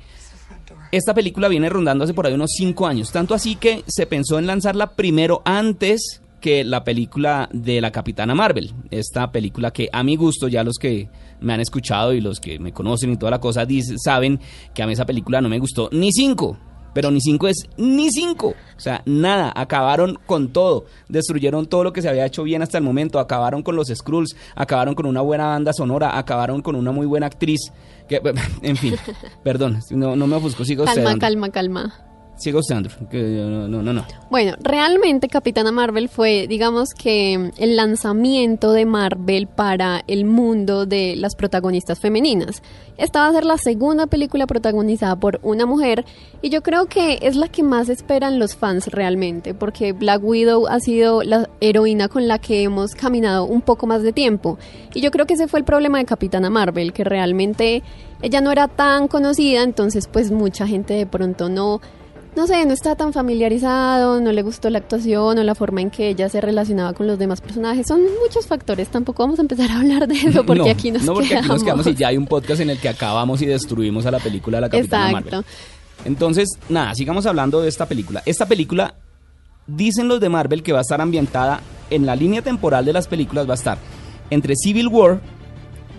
Esta 0.92 1.14
película 1.14 1.48
viene 1.48 1.68
rondando 1.68 2.04
hace 2.04 2.14
por 2.14 2.26
ahí 2.26 2.34
unos 2.34 2.50
5 2.56 2.86
años. 2.86 3.12
Tanto 3.12 3.34
así 3.34 3.54
que 3.54 3.84
se 3.86 4.06
pensó 4.06 4.38
en 4.38 4.46
lanzarla 4.46 4.94
primero 4.94 5.40
antes 5.44 6.20
que 6.40 6.64
la 6.64 6.82
película 6.84 7.48
de 7.52 7.80
la 7.80 7.92
Capitana 7.92 8.34
Marvel. 8.34 8.72
Esta 8.90 9.30
película 9.30 9.70
que 9.70 9.88
a 9.92 10.02
mi 10.02 10.16
gusto, 10.16 10.48
ya 10.48 10.64
los 10.64 10.76
que 10.78 11.08
me 11.40 11.52
han 11.52 11.60
escuchado 11.60 12.12
y 12.12 12.20
los 12.20 12.40
que 12.40 12.58
me 12.58 12.72
conocen 12.72 13.12
y 13.12 13.16
toda 13.16 13.30
la 13.30 13.40
cosa 13.40 13.64
dicen, 13.64 13.98
saben 13.98 14.40
que 14.74 14.82
a 14.82 14.86
mí 14.86 14.92
esa 14.92 15.06
película 15.06 15.40
no 15.40 15.48
me 15.48 15.58
gustó 15.58 15.88
ni 15.92 16.12
5. 16.12 16.58
Pero 16.92 17.10
ni 17.10 17.20
5 17.20 17.48
es 17.48 17.68
ni 17.76 18.10
5. 18.10 18.48
O 18.48 18.54
sea, 18.76 19.02
nada. 19.06 19.52
Acabaron 19.54 20.18
con 20.26 20.48
todo. 20.48 20.86
Destruyeron 21.08 21.66
todo 21.66 21.84
lo 21.84 21.92
que 21.92 22.02
se 22.02 22.08
había 22.08 22.26
hecho 22.26 22.42
bien 22.42 22.62
hasta 22.62 22.78
el 22.78 22.84
momento. 22.84 23.20
Acabaron 23.20 23.62
con 23.62 23.76
los 23.76 23.88
Skrulls. 23.88 24.34
Acabaron 24.56 24.96
con 24.96 25.06
una 25.06 25.20
buena 25.20 25.46
banda 25.46 25.72
sonora. 25.72 26.18
Acabaron 26.18 26.62
con 26.62 26.74
una 26.74 26.90
muy 26.90 27.06
buena 27.06 27.26
actriz. 27.26 27.60
Que, 28.08 28.20
en 28.62 28.76
fin, 28.76 28.96
perdón. 29.44 29.80
No, 29.90 30.16
no 30.16 30.26
me 30.26 30.34
ofusco. 30.36 30.64
Sigo 30.64 30.84
calma, 30.84 31.16
calma, 31.18 31.50
calma. 31.50 32.09
Sigo 32.40 32.60
usted, 32.60 32.74
Andrew. 32.74 33.68
No, 33.68 33.82
no, 33.82 33.92
no. 33.92 34.06
Bueno, 34.30 34.56
realmente 34.62 35.28
Capitana 35.28 35.72
Marvel 35.72 36.08
fue, 36.08 36.46
digamos 36.48 36.94
que, 36.94 37.50
el 37.58 37.76
lanzamiento 37.76 38.72
de 38.72 38.86
Marvel 38.86 39.46
para 39.46 40.02
el 40.06 40.24
mundo 40.24 40.86
de 40.86 41.16
las 41.16 41.34
protagonistas 41.36 42.00
femeninas. 42.00 42.62
Esta 42.96 43.20
va 43.20 43.28
a 43.28 43.32
ser 43.32 43.44
la 43.44 43.58
segunda 43.58 44.06
película 44.06 44.46
protagonizada 44.46 45.16
por 45.16 45.38
una 45.42 45.66
mujer 45.66 46.06
y 46.40 46.48
yo 46.48 46.62
creo 46.62 46.86
que 46.86 47.18
es 47.20 47.36
la 47.36 47.48
que 47.48 47.62
más 47.62 47.90
esperan 47.90 48.38
los 48.38 48.56
fans 48.56 48.86
realmente, 48.86 49.52
porque 49.52 49.92
Black 49.92 50.24
Widow 50.24 50.66
ha 50.66 50.80
sido 50.80 51.22
la 51.22 51.46
heroína 51.60 52.08
con 52.08 52.26
la 52.26 52.38
que 52.38 52.62
hemos 52.62 52.94
caminado 52.94 53.44
un 53.44 53.60
poco 53.60 53.86
más 53.86 54.02
de 54.02 54.14
tiempo. 54.14 54.58
Y 54.94 55.02
yo 55.02 55.10
creo 55.10 55.26
que 55.26 55.34
ese 55.34 55.46
fue 55.46 55.58
el 55.58 55.66
problema 55.66 55.98
de 55.98 56.06
Capitana 56.06 56.48
Marvel, 56.48 56.94
que 56.94 57.04
realmente 57.04 57.82
ella 58.22 58.40
no 58.40 58.50
era 58.50 58.66
tan 58.66 59.08
conocida, 59.08 59.62
entonces 59.62 60.08
pues 60.08 60.30
mucha 60.30 60.66
gente 60.66 60.94
de 60.94 61.06
pronto 61.06 61.50
no 61.50 61.82
no 62.36 62.46
sé, 62.46 62.64
no 62.64 62.72
está 62.72 62.94
tan 62.96 63.12
familiarizado, 63.12 64.20
no 64.20 64.32
le 64.32 64.42
gustó 64.42 64.70
la 64.70 64.78
actuación 64.78 65.38
o 65.38 65.42
la 65.42 65.54
forma 65.54 65.80
en 65.80 65.90
que 65.90 66.08
ella 66.08 66.28
se 66.28 66.40
relacionaba 66.40 66.92
con 66.92 67.06
los 67.06 67.18
demás 67.18 67.40
personajes. 67.40 67.86
Son 67.86 68.00
muchos 68.22 68.46
factores, 68.46 68.88
tampoco 68.88 69.22
vamos 69.22 69.38
a 69.38 69.42
empezar 69.42 69.70
a 69.70 69.78
hablar 69.78 70.06
de 70.06 70.14
eso 70.14 70.44
porque 70.46 70.62
no, 70.62 70.70
aquí 70.70 70.90
nos 70.90 71.02
no, 71.02 71.14
porque 71.14 71.28
quedamos. 71.30 71.46
aquí 71.46 71.54
nos 71.54 71.64
quedamos 71.64 71.86
y 71.86 71.94
ya 71.94 72.08
hay 72.08 72.16
un 72.16 72.26
podcast 72.26 72.60
en 72.60 72.70
el 72.70 72.78
que 72.78 72.88
acabamos 72.88 73.42
y 73.42 73.46
destruimos 73.46 74.06
a 74.06 74.10
la 74.10 74.18
película 74.18 74.58
de 74.58 74.60
la 74.62 74.70
Capitana 74.70 75.08
Exacto. 75.10 75.36
Marvel. 75.36 75.44
Entonces, 76.04 76.48
nada, 76.68 76.94
sigamos 76.94 77.26
hablando 77.26 77.60
de 77.60 77.68
esta 77.68 77.86
película. 77.86 78.22
Esta 78.24 78.46
película, 78.46 78.94
dicen 79.66 80.08
los 80.08 80.20
de 80.20 80.28
Marvel 80.28 80.62
que 80.62 80.72
va 80.72 80.78
a 80.78 80.82
estar 80.82 81.00
ambientada 81.00 81.60
en 81.90 82.06
la 82.06 82.16
línea 82.16 82.42
temporal 82.42 82.84
de 82.84 82.92
las 82.92 83.06
películas, 83.08 83.46
va 83.46 83.52
a 83.52 83.56
estar 83.56 83.78
entre 84.30 84.54
Civil 84.56 84.88
War, 84.88 85.20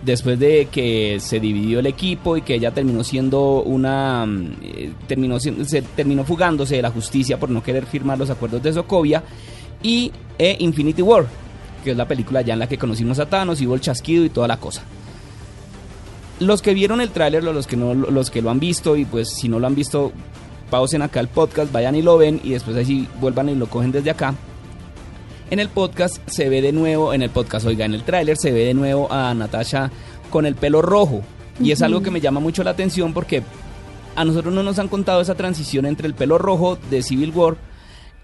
después 0.02 0.38
de 0.38 0.68
que 0.70 1.18
se 1.20 1.40
dividió 1.40 1.78
el 1.78 1.86
equipo 1.86 2.36
y 2.36 2.42
que 2.42 2.54
ella 2.54 2.72
terminó 2.72 3.04
siendo 3.04 3.62
una. 3.62 4.26
mm, 4.26 4.52
eh, 4.62 4.92
terminó, 5.06 5.38
se 5.40 5.82
terminó 5.96 6.24
fugándose 6.24 6.76
de 6.76 6.82
la 6.82 6.90
justicia 6.90 7.38
por 7.38 7.50
no 7.50 7.62
querer 7.62 7.86
firmar 7.86 8.18
los 8.18 8.30
acuerdos 8.30 8.62
de 8.62 8.72
Sokovia, 8.72 9.22
y 9.82 10.12
eh, 10.38 10.56
Infinity 10.60 11.02
War, 11.02 11.26
que 11.82 11.92
es 11.92 11.96
la 11.96 12.06
película 12.06 12.42
ya 12.42 12.52
en 12.52 12.60
la 12.60 12.68
que 12.68 12.78
conocimos 12.78 13.18
a 13.18 13.26
Thanos 13.26 13.60
y 13.60 13.66
hubo 13.66 13.74
el 13.74 13.80
chasquido 13.80 14.24
y 14.24 14.30
toda 14.30 14.48
la 14.48 14.58
cosa 14.58 14.82
los 16.42 16.62
que 16.62 16.74
vieron 16.74 17.00
el 17.00 17.10
tráiler, 17.10 17.42
los 17.44 17.66
que 17.66 17.76
no, 17.76 17.94
los 17.94 18.30
que 18.30 18.42
lo 18.42 18.50
han 18.50 18.60
visto 18.60 18.96
y 18.96 19.04
pues 19.04 19.30
si 19.30 19.48
no 19.48 19.58
lo 19.58 19.66
han 19.66 19.74
visto, 19.74 20.12
pausen 20.70 21.02
acá 21.02 21.20
el 21.20 21.28
podcast, 21.28 21.72
vayan 21.72 21.94
y 21.94 22.02
lo 22.02 22.18
ven 22.18 22.40
y 22.42 22.50
después 22.50 22.76
ahí 22.76 22.84
sí 22.84 23.08
vuelvan 23.20 23.48
y 23.48 23.54
lo 23.54 23.66
cogen 23.66 23.92
desde 23.92 24.10
acá. 24.10 24.34
En 25.52 25.60
el 25.60 25.68
podcast 25.68 26.16
se 26.30 26.48
ve 26.48 26.62
de 26.62 26.72
nuevo, 26.72 27.12
en 27.12 27.20
el 27.20 27.28
podcast, 27.28 27.66
oiga, 27.66 27.84
en 27.84 27.92
el 27.92 28.04
tráiler 28.04 28.38
se 28.38 28.52
ve 28.52 28.64
de 28.64 28.72
nuevo 28.72 29.12
a 29.12 29.34
Natasha 29.34 29.90
con 30.30 30.46
el 30.46 30.54
pelo 30.54 30.80
rojo. 30.80 31.20
Y 31.60 31.72
es 31.72 31.82
algo 31.82 32.02
que 32.02 32.10
me 32.10 32.22
llama 32.22 32.40
mucho 32.40 32.64
la 32.64 32.70
atención 32.70 33.12
porque 33.12 33.42
a 34.16 34.24
nosotros 34.24 34.54
no 34.54 34.62
nos 34.62 34.78
han 34.78 34.88
contado 34.88 35.20
esa 35.20 35.34
transición 35.34 35.84
entre 35.84 36.06
el 36.06 36.14
pelo 36.14 36.38
rojo 36.38 36.78
de 36.88 37.02
Civil 37.02 37.32
War 37.34 37.56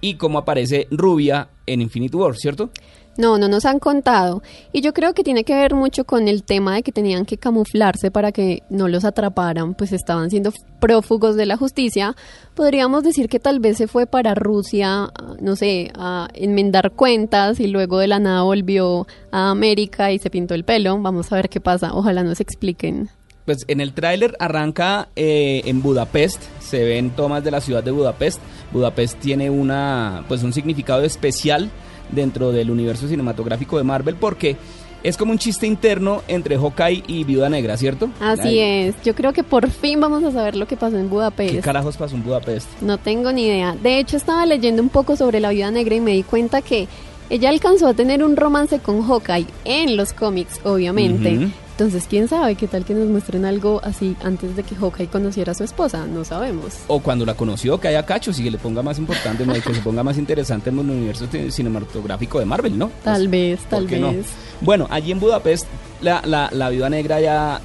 y 0.01 0.15
cómo 0.15 0.39
aparece 0.39 0.87
rubia 0.91 1.49
en 1.67 1.81
Infinity 1.81 2.17
War, 2.17 2.37
¿cierto? 2.37 2.71
No, 3.19 3.37
no 3.37 3.49
nos 3.49 3.65
han 3.65 3.81
contado. 3.81 4.45
Y 4.73 4.81
yo 4.81 4.93
creo 4.93 5.13
que 5.13 5.25
tiene 5.25 5.43
que 5.43 5.57
ver 5.57 5.75
mucho 5.75 6.05
con 6.05 6.29
el 6.29 6.45
tema 6.45 6.77
de 6.77 6.85
que 6.85 6.93
tenían 6.93 7.27
que 7.27 7.37
camuflarse 7.37 8.13
para 8.13 8.31
que 8.31 8.63
no 8.71 8.87
los 8.87 9.05
atraparan, 9.05 9.75
pues 9.75 9.93
estaban 9.93 10.31
siendo 10.31 10.53
prófugos 10.79 11.35
de 11.35 11.45
la 11.45 11.57
justicia. 11.57 12.15
Podríamos 12.55 13.03
decir 13.03 13.29
que 13.29 13.41
tal 13.41 13.59
vez 13.59 13.77
se 13.77 13.89
fue 13.89 14.07
para 14.07 14.37
Rusia, 14.37 15.11
no 15.41 15.57
sé, 15.57 15.91
a 15.97 16.29
enmendar 16.33 16.93
cuentas 16.93 17.59
y 17.59 17.67
luego 17.67 17.99
de 17.99 18.07
la 18.07 18.21
nada 18.21 18.43
volvió 18.43 19.09
a 19.33 19.51
América 19.51 20.13
y 20.13 20.21
se 20.21 20.31
pintó 20.31 20.55
el 20.55 20.63
pelo. 20.63 20.97
Vamos 21.01 21.33
a 21.33 21.35
ver 21.35 21.49
qué 21.49 21.61
pasa. 21.61 21.95
Ojalá 21.95 22.23
nos 22.23 22.39
expliquen. 22.39 23.11
Pues 23.49 23.65
en 23.67 23.81
el 23.81 23.95
tráiler 23.95 24.37
arranca 24.39 25.09
eh, 25.17 25.63
en 25.65 25.83
Budapest, 25.83 26.41
se 26.69 26.85
ven 26.85 27.11
tomas 27.11 27.43
de 27.43 27.51
la 27.51 27.61
ciudad 27.61 27.83
de 27.83 27.91
Budapest. 27.91 28.41
Budapest 28.73 29.19
tiene 29.19 29.51
una, 29.51 30.25
pues 30.29 30.43
un 30.43 30.53
significado 30.53 31.03
especial 31.03 31.71
dentro 32.13 32.53
del 32.53 32.71
universo 32.71 33.09
cinematográfico 33.09 33.79
de 33.79 33.85
Marvel 33.85 34.17
porque 34.17 34.57
es 35.03 35.17
como 35.17 35.33
un 35.33 35.39
chiste 35.39 35.67
interno 35.67 36.23
entre 36.27 36.57
Hawkeye 36.57 37.05
y 37.07 37.25
Viuda 37.25 37.49
Negra, 37.49 37.77
¿cierto? 37.77 38.11
Así 38.21 38.59
es. 38.59 38.95
Yo 39.05 39.15
creo 39.15 39.33
que 39.33 39.45
por 39.45 39.71
fin 39.71 40.01
vamos 40.01 40.25
a 40.25 40.33
saber 40.33 40.57
lo 40.57 40.67
que 40.67 40.77
pasó 40.77 40.99
en 40.99 41.09
Budapest. 41.09 41.55
¿Qué 41.55 41.61
carajos 41.61 41.97
pasó 41.97 42.17
en 42.17 42.25
Budapest? 42.25 42.69
No 42.81 42.99
tengo 42.99 43.33
ni 43.33 43.47
idea. 43.47 43.77
De 43.81 43.99
hecho, 43.99 44.17
estaba 44.17 44.45
leyendo 44.45 44.83
un 44.83 44.89
poco 44.89 45.17
sobre 45.17 45.41
la 45.41 45.51
Viuda 45.51 45.71
Negra 45.71 45.95
y 45.95 46.01
me 46.01 46.13
di 46.13 46.25
cuenta 46.25 46.63
que 46.63 46.89
ella 47.31 47.51
alcanzó 47.51 47.87
a 47.89 47.95
tener 47.95 48.25
un 48.25 48.37
romance 48.37 48.81
con 48.81 49.03
Hawkeye 49.03 49.47
en 49.65 49.97
los 49.97 50.13
cómics, 50.13 50.61
obviamente. 50.65 51.51
Entonces, 51.79 52.07
quién 52.11 52.27
sabe 52.27 52.57
qué 52.57 52.67
tal 52.67 52.85
que 52.85 52.93
nos 52.93 53.07
muestren 53.09 53.45
algo 53.45 53.81
así 53.85 54.17
antes 54.25 54.57
de 54.57 54.65
que 54.65 54.75
Hawkeye 54.75 55.07
conociera 55.07 55.53
a 55.53 55.55
su 55.55 55.63
esposa. 55.63 56.09
No 56.09 56.25
sabemos. 56.25 56.75
O 56.89 56.99
cuando 56.99 57.25
la 57.25 57.35
conoció, 57.35 57.79
que 57.79 57.87
haya 57.87 58.05
cachos 58.05 58.41
y 58.41 58.43
que 58.43 58.51
le 58.51 58.59
ponga 58.59 58.83
más 58.83 58.99
importante, 58.99 59.45
que 59.63 59.75
se 59.75 59.81
ponga 59.81 60.03
más 60.03 60.19
interesante 60.19 60.71
en 60.71 60.79
el 60.81 60.91
universo 60.91 61.29
ci- 61.31 61.53
cinematográfico 61.53 62.41
de 62.41 62.47
Marvel, 62.47 62.77
¿no? 62.77 62.91
Tal 63.05 63.29
Pues, 63.29 63.31
vez, 63.31 63.61
¿por 63.71 63.87
tal 63.87 64.01
no? 64.01 64.13
vez. 64.13 64.27
Bueno, 64.61 64.89
allí 64.91 65.13
en 65.13 65.21
Budapest, 65.21 65.67
la, 66.03 66.21
la, 66.27 66.49
la 66.53 66.69
viuda 66.69 66.91
negra 66.91 67.21
ya 67.21 67.61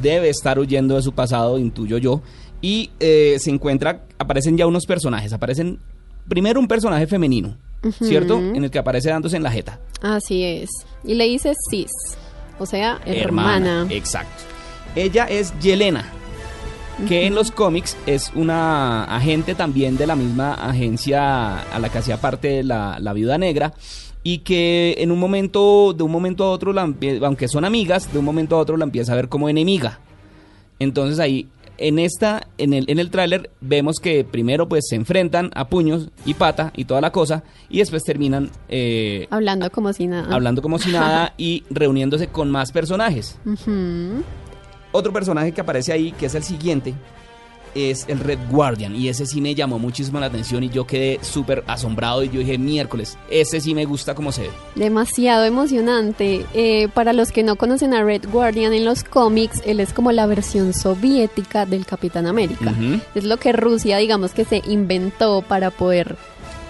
debe 0.00 0.30
estar 0.30 0.58
huyendo 0.58 0.96
de 0.96 1.02
su 1.02 1.12
pasado, 1.12 1.58
intuyo 1.58 1.98
yo, 1.98 2.22
y 2.62 2.92
eh, 2.98 3.36
se 3.40 3.50
encuentra, 3.50 4.06
aparecen 4.18 4.56
ya 4.56 4.66
unos 4.66 4.86
personajes, 4.86 5.34
aparecen 5.34 5.78
primero 6.26 6.58
un 6.60 6.66
personaje 6.66 7.06
femenino, 7.06 7.58
¿cierto? 8.00 8.38
En 8.38 8.64
el 8.64 8.70
que 8.70 8.78
aparece 8.78 9.10
dándose 9.10 9.36
en 9.36 9.42
la 9.42 9.50
jeta. 9.50 9.80
Así 10.00 10.42
es. 10.44 10.70
Y 11.04 11.12
le 11.12 11.24
dice 11.24 11.52
cis, 11.70 11.90
o 12.58 12.66
sea, 12.66 13.00
hermana. 13.04 13.86
Exacto. 13.90 14.42
Ella 14.96 15.24
es 15.24 15.58
Yelena, 15.60 16.04
que 17.08 17.26
en 17.26 17.34
los 17.34 17.50
cómics 17.50 17.96
es 18.06 18.30
una 18.34 19.04
agente 19.04 19.54
también 19.54 19.96
de 19.96 20.06
la 20.06 20.14
misma 20.14 20.54
agencia 20.54 21.58
a 21.58 21.78
la 21.78 21.88
que 21.88 21.98
hacía 21.98 22.20
parte 22.20 22.62
la, 22.62 22.98
la 23.00 23.12
viuda 23.12 23.38
negra 23.38 23.74
y 24.22 24.38
que 24.38 24.96
en 24.98 25.12
un 25.12 25.20
momento, 25.20 25.92
de 25.92 26.02
un 26.02 26.10
momento 26.10 26.44
a 26.44 26.50
otro, 26.50 26.72
la 26.72 26.82
aunque 27.22 27.46
son 27.46 27.64
amigas, 27.64 28.12
de 28.12 28.18
un 28.18 28.24
momento 28.24 28.56
a 28.56 28.58
otro 28.60 28.76
la 28.76 28.84
empieza 28.84 29.12
a 29.12 29.16
ver 29.16 29.28
como 29.28 29.48
enemiga. 29.48 30.00
Entonces 30.78 31.20
ahí, 31.20 31.46
en 31.78 31.98
esta, 31.98 32.46
en 32.58 32.72
el, 32.72 32.84
en 32.88 32.98
el 32.98 33.10
tráiler, 33.10 33.50
vemos 33.60 33.96
que 34.02 34.24
primero 34.24 34.68
pues 34.68 34.84
se 34.88 34.96
enfrentan 34.96 35.50
a 35.54 35.68
puños 35.68 36.08
y 36.24 36.34
pata 36.34 36.72
y 36.76 36.84
toda 36.84 37.00
la 37.00 37.10
cosa, 37.12 37.42
y 37.68 37.78
después 37.78 38.02
terminan 38.04 38.50
eh, 38.68 39.26
Hablando 39.30 39.70
como 39.70 39.92
si 39.92 40.06
nada. 40.06 40.34
hablando 40.34 40.62
como 40.62 40.78
si 40.78 40.92
nada 40.92 41.34
y 41.38 41.64
reuniéndose 41.70 42.28
con 42.28 42.50
más 42.50 42.72
personajes. 42.72 43.38
Otro 44.92 45.12
personaje 45.12 45.52
que 45.52 45.60
aparece 45.60 45.92
ahí, 45.92 46.12
que 46.12 46.26
es 46.26 46.34
el 46.34 46.44
siguiente, 46.44 46.94
es 47.74 48.06
el 48.08 48.20
Red 48.20 48.38
Guardian. 48.50 48.94
Y 48.94 49.08
ese 49.08 49.26
sí 49.26 49.40
me 49.40 49.54
llamó 49.54 49.78
muchísimo 49.78 50.20
la 50.20 50.26
atención 50.26 50.62
y 50.64 50.70
yo 50.70 50.86
quedé 50.86 51.18
súper 51.22 51.64
asombrado 51.66 52.22
y 52.22 52.30
yo 52.30 52.40
dije, 52.40 52.58
miércoles, 52.58 53.18
ese 53.30 53.60
sí 53.60 53.74
me 53.74 53.84
gusta 53.84 54.14
como 54.14 54.32
se 54.32 54.42
ve. 54.42 54.50
Demasiado 54.74 55.44
emocionante. 55.44 56.44
Eh, 56.54 56.88
para 56.94 57.12
los 57.12 57.32
que 57.32 57.42
no 57.42 57.56
conocen 57.56 57.94
a 57.94 58.02
Red 58.02 58.28
Guardian 58.30 58.72
en 58.72 58.84
los 58.84 59.04
cómics, 59.04 59.62
él 59.64 59.80
es 59.80 59.92
como 59.92 60.12
la 60.12 60.26
versión 60.26 60.72
soviética 60.72 61.66
del 61.66 61.86
Capitán 61.86 62.26
América. 62.26 62.74
Es 63.14 63.24
lo 63.24 63.36
que 63.38 63.52
Rusia, 63.52 63.98
digamos 63.98 64.32
que 64.32 64.44
se 64.44 64.62
inventó 64.66 65.42
para 65.42 65.70
poder, 65.70 66.16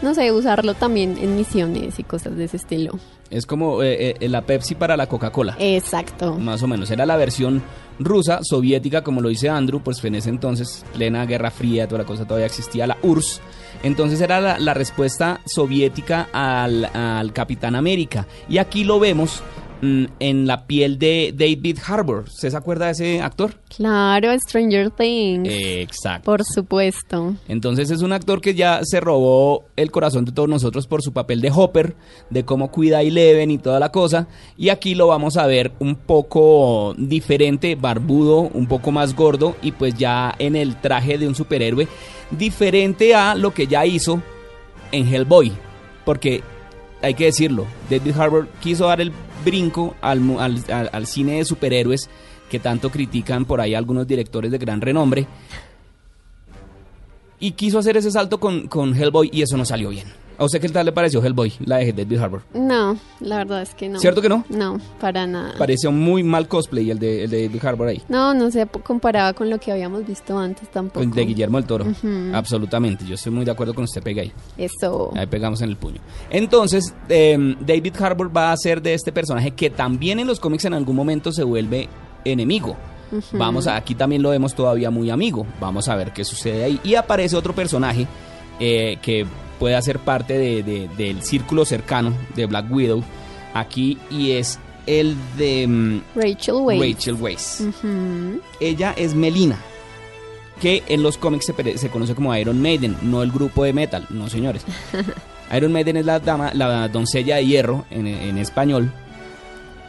no 0.05 0.15
sé, 0.15 0.31
usarlo 0.31 0.75
también 0.75 1.17
en 1.21 1.35
misiones 1.35 1.99
y 1.99 2.05
cosas 2.05 2.37
de 2.37 2.45
ese 2.45 2.59
estilo. 2.59 2.93
Es 3.31 3.47
como 3.47 3.83
eh, 3.83 4.17
eh, 4.21 4.29
la 4.29 4.43
Pepsi 4.43 4.75
para 4.75 4.97
la 4.97 5.09
Coca-Cola. 5.09 5.57
Exacto. 5.59 6.39
Más 6.39 6.63
o 6.63 6.69
menos, 6.69 6.91
era 6.91 7.07
la 7.07 7.17
versión 7.17 7.63
rusa, 7.99 8.41
soviética, 8.43 9.03
como 9.03 9.21
lo 9.21 9.31
dice 9.31 9.49
Andrew, 9.49 9.81
pues 9.83 10.05
en 10.05 10.15
ese 10.15 10.29
entonces, 10.29 10.85
plena 10.93 11.27
Guerra 11.27 11.51
Fría, 11.51 11.89
toda 11.89 12.03
la 12.03 12.07
cosa 12.07 12.25
todavía 12.25 12.47
existía, 12.47 12.87
la 12.87 12.99
URSS. 13.03 13.41
Entonces 13.83 14.21
era 14.21 14.41
la, 14.41 14.59
la 14.59 14.75
respuesta 14.75 15.41
soviética 15.47 16.29
al, 16.33 16.85
al 16.85 17.33
Capitán 17.33 17.75
América. 17.75 18.27
Y 18.49 18.59
aquí 18.59 18.85
lo 18.85 19.01
vemos 19.01 19.43
en 19.83 20.47
la 20.47 20.67
piel 20.67 20.99
de 20.99 21.35
David 21.37 21.79
Harbour. 21.87 22.25
¿Usted 22.27 22.51
se 22.51 22.57
acuerda 22.57 22.87
de 22.87 22.93
ese 22.93 23.21
actor? 23.21 23.55
Claro, 23.77 24.33
Stranger 24.39 24.91
Things. 24.91 25.49
Exacto. 25.51 26.25
Por 26.25 26.45
supuesto. 26.45 27.35
Entonces 27.49 27.91
es 27.91 28.01
un 28.01 28.13
actor 28.13 28.41
que 28.41 28.55
ya 28.55 28.81
se 28.83 29.01
robó 29.01 29.65
el 29.77 29.91
corazón 29.91 30.25
de 30.25 30.33
todos 30.33 30.49
nosotros 30.49 30.87
por 30.87 31.03
su 31.03 31.13
papel 31.13 31.41
de 31.41 31.51
Hopper, 31.55 31.97
de 32.31 32.45
cómo 32.45 32.71
cuida 32.71 32.99
a 32.99 33.03
Eleven 33.03 33.51
y 33.51 33.59
toda 33.59 33.79
la 33.79 33.93
cosa. 33.93 34.27
Y 34.57 34.71
aquí 34.71 34.95
lo 34.95 35.09
vamos 35.09 35.37
a 35.37 35.47
ver 35.47 35.73
un 35.81 35.97
poco 35.97 36.95
diferente, 36.97 37.75
barbudo, 37.75 38.41
un 38.41 38.67
poco 38.67 38.91
más 38.91 39.15
gordo 39.15 39.57
y 39.61 39.73
pues 39.73 39.95
ya 39.95 40.35
en 40.39 40.57
el 40.57 40.81
traje 40.81 41.19
de 41.19 41.29
un 41.29 41.35
superhéroe, 41.35 41.89
diferente 42.31 43.15
a 43.15 43.35
lo 43.35 43.53
que 43.53 43.67
ya 43.67 43.85
hizo 43.85 44.23
en 44.93 45.13
Hellboy. 45.13 45.53
Porque 46.05 46.43
hay 47.03 47.15
que 47.15 47.27
decirlo, 47.27 47.67
David 47.91 48.17
Harbour 48.17 48.49
quiso 48.61 48.87
dar 48.87 49.01
el 49.01 49.13
brinco 49.45 49.95
al, 50.01 50.21
al- 50.39 50.91
al 50.93 51.07
cine 51.07 51.37
de 51.39 51.45
superhéroes 51.45 52.09
que 52.51 52.59
tanto 52.59 52.91
critican 52.91 53.45
por 53.45 53.61
ahí 53.61 53.75
algunos 53.75 54.07
directores 54.07 54.51
de 54.51 54.59
gran 54.59 54.81
renombre 54.81 55.27
y 57.41 57.53
quiso 57.53 57.79
hacer 57.79 57.97
ese 57.97 58.11
salto 58.11 58.39
con, 58.41 58.69
con 58.69 58.95
Hellboy 58.95 59.29
y 59.33 59.43
eso 59.43 59.57
no 59.57 59.65
salió 59.65 59.91
bien. 59.91 60.07
¿A 60.37 60.45
usted 60.45 60.61
qué 60.61 60.69
tal 60.69 60.87
le 60.87 60.93
pareció 60.93 61.23
Hellboy, 61.23 61.53
la 61.65 61.79
de 61.79 61.93
David 61.93 62.19
Harbour? 62.19 62.43
No, 62.55 62.99
la 63.21 63.37
verdad 63.39 63.63
es 63.63 63.75
que 63.75 63.89
no. 63.89 64.01
¿Cierto 64.01 64.21
que 64.21 64.29
no? 64.29 64.45
No, 64.49 64.81
para 65.01 65.27
nada. 65.27 65.55
Pareció 65.57 65.93
muy 65.93 66.23
mal 66.23 66.49
cosplay 66.49 66.91
el 66.91 66.99
de, 66.99 67.25
el 67.25 67.31
de 67.31 67.47
David 67.47 67.65
Harbour 67.65 67.89
ahí. 67.89 68.03
No, 68.09 68.35
no 68.35 68.51
se 68.51 68.67
comparaba 68.67 69.33
con 69.33 69.49
lo 69.49 69.59
que 69.59 69.71
habíamos 69.71 70.07
visto 70.07 70.37
antes 70.37 70.69
tampoco. 70.71 71.07
De 71.07 71.25
Guillermo 71.25 71.59
del 71.59 71.67
Toro. 71.67 71.87
Absolutamente. 72.33 73.05
Yo 73.05 73.15
estoy 73.15 73.33
muy 73.33 73.45
de 73.45 73.53
acuerdo 73.53 73.75
con 73.75 73.85
usted, 73.85 74.03
pega 74.03 74.23
ahí. 74.23 74.33
Eso. 74.57 75.13
Ahí 75.15 75.27
pegamos 75.27 75.61
en 75.63 75.71
el 75.71 75.77
puño. 75.77 76.01
Entonces, 76.31 76.93
eh, 77.09 77.57
David 77.61 77.95
Harbour 78.01 78.37
va 78.37 78.53
a 78.53 78.57
ser 78.57 78.83
de 78.83 78.95
este 78.95 79.13
personaje 79.13 79.53
que 79.53 79.71
también 79.71 80.19
en 80.19 80.27
los 80.27 80.41
cómics 80.41 80.65
en 80.65 80.75
algún 80.75 80.97
momento 80.97 81.33
se 81.33 81.45
vuelve 81.45 81.89
enemigo. 82.25 82.77
Vamos 83.33 83.69
a, 83.69 83.77
aquí 83.77 83.95
también 83.95 84.23
lo 84.23 84.31
vemos 84.31 84.55
todavía 84.55 84.91
muy 84.91 85.11
amigo. 85.11 85.47
Vamos 85.61 85.89
a 85.89 85.95
ver 85.95 86.13
qué 86.13 86.25
sucede 86.25 86.65
ahí. 86.65 86.81
Y 86.83 86.97
aparece 86.97 87.37
otro 87.37 87.55
personaje 87.55 88.09
eh, 88.59 88.99
que 89.01 89.25
puede 89.59 89.75
hacer 89.77 89.99
parte 89.99 90.37
de- 90.39 90.63
de- 90.63 90.89
del 90.97 91.23
círculo 91.23 91.65
cercano 91.65 92.13
de 92.35 92.47
Black 92.47 92.71
Widow 92.71 93.03
aquí 93.55 93.99
y 94.11 94.33
es 94.33 94.59
el 94.87 95.17
de 95.39 95.67
mm, 95.67 96.01
Rachel 96.15 96.55
Weisz. 96.57 96.81
Rachel 96.97 97.15
Weisz. 97.15 97.61
Ujú. 97.61 98.41
Ella 98.61 98.93
es 98.97 99.15
Melina, 99.15 99.59
que 100.61 100.83
en 100.89 101.03
los 101.03 101.17
cómics 101.19 101.47
se, 101.47 101.79
se 101.79 101.89
conoce 101.89 102.15
como 102.15 102.37
Iron 102.37 102.61
Maiden, 102.61 102.97
no 103.03 103.23
el 103.23 103.31
grupo 103.33 103.65
de 103.65 103.73
metal, 103.73 104.07
no 104.11 104.29
señores. 104.29 104.63
Iron 105.57 105.73
Maiden 105.73 105.97
es 105.99 106.05
la 106.07 106.21
dama, 106.21 106.53
la 106.55 106.89
doncella 106.89 107.37
de 107.37 107.47
hierro 107.47 107.85
en, 107.91 108.07
en 108.07 108.39
español. 108.39 108.91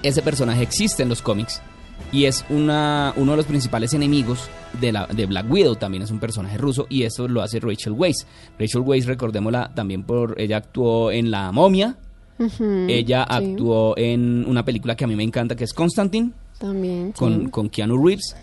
Ese 0.04 0.22
personaje 0.22 0.62
existe 0.62 1.02
en 1.04 1.10
los 1.10 1.22
cómics 1.22 1.62
y 2.12 2.26
es 2.26 2.46
una, 2.50 3.14
uno 3.18 3.32
de 3.32 3.38
los 3.38 3.46
principales 3.46 3.94
enemigos 3.94 4.50
de, 4.80 4.92
la, 4.92 5.08
de 5.08 5.26
Black 5.26 5.52
Widow. 5.52 5.76
También 5.76 6.04
es 6.04 6.12
un 6.12 6.20
personaje 6.20 6.58
ruso 6.58 6.88
y 6.90 7.04
eso 7.04 7.28
lo 7.28 7.42
hace 7.42 7.60
Rachel 7.60 7.94
Weisz. 7.94 8.26
Rachel 8.58 8.82
Weisz, 8.82 9.06
recordémosla 9.06 9.72
también 9.74 10.04
por 10.04 10.40
ella 10.40 10.58
actuó 10.58 11.12
en 11.12 11.32
La 11.32 11.52
Momia. 11.52 11.98
Ella 12.38 13.26
sí, 13.30 13.36
actuó 13.36 13.98
en 13.98 14.46
una 14.48 14.66
película 14.66 14.96
que 14.96 15.06
a 15.06 15.08
mí 15.08 15.16
me 15.16 15.24
encanta 15.24 15.56
que 15.56 15.64
es 15.64 15.74
Constantine 15.74 16.32
También. 16.60 17.14
sí. 17.14 17.20
con, 17.20 17.50
con 17.50 17.70
Keanu 17.70 18.06
Reeves. 18.06 18.36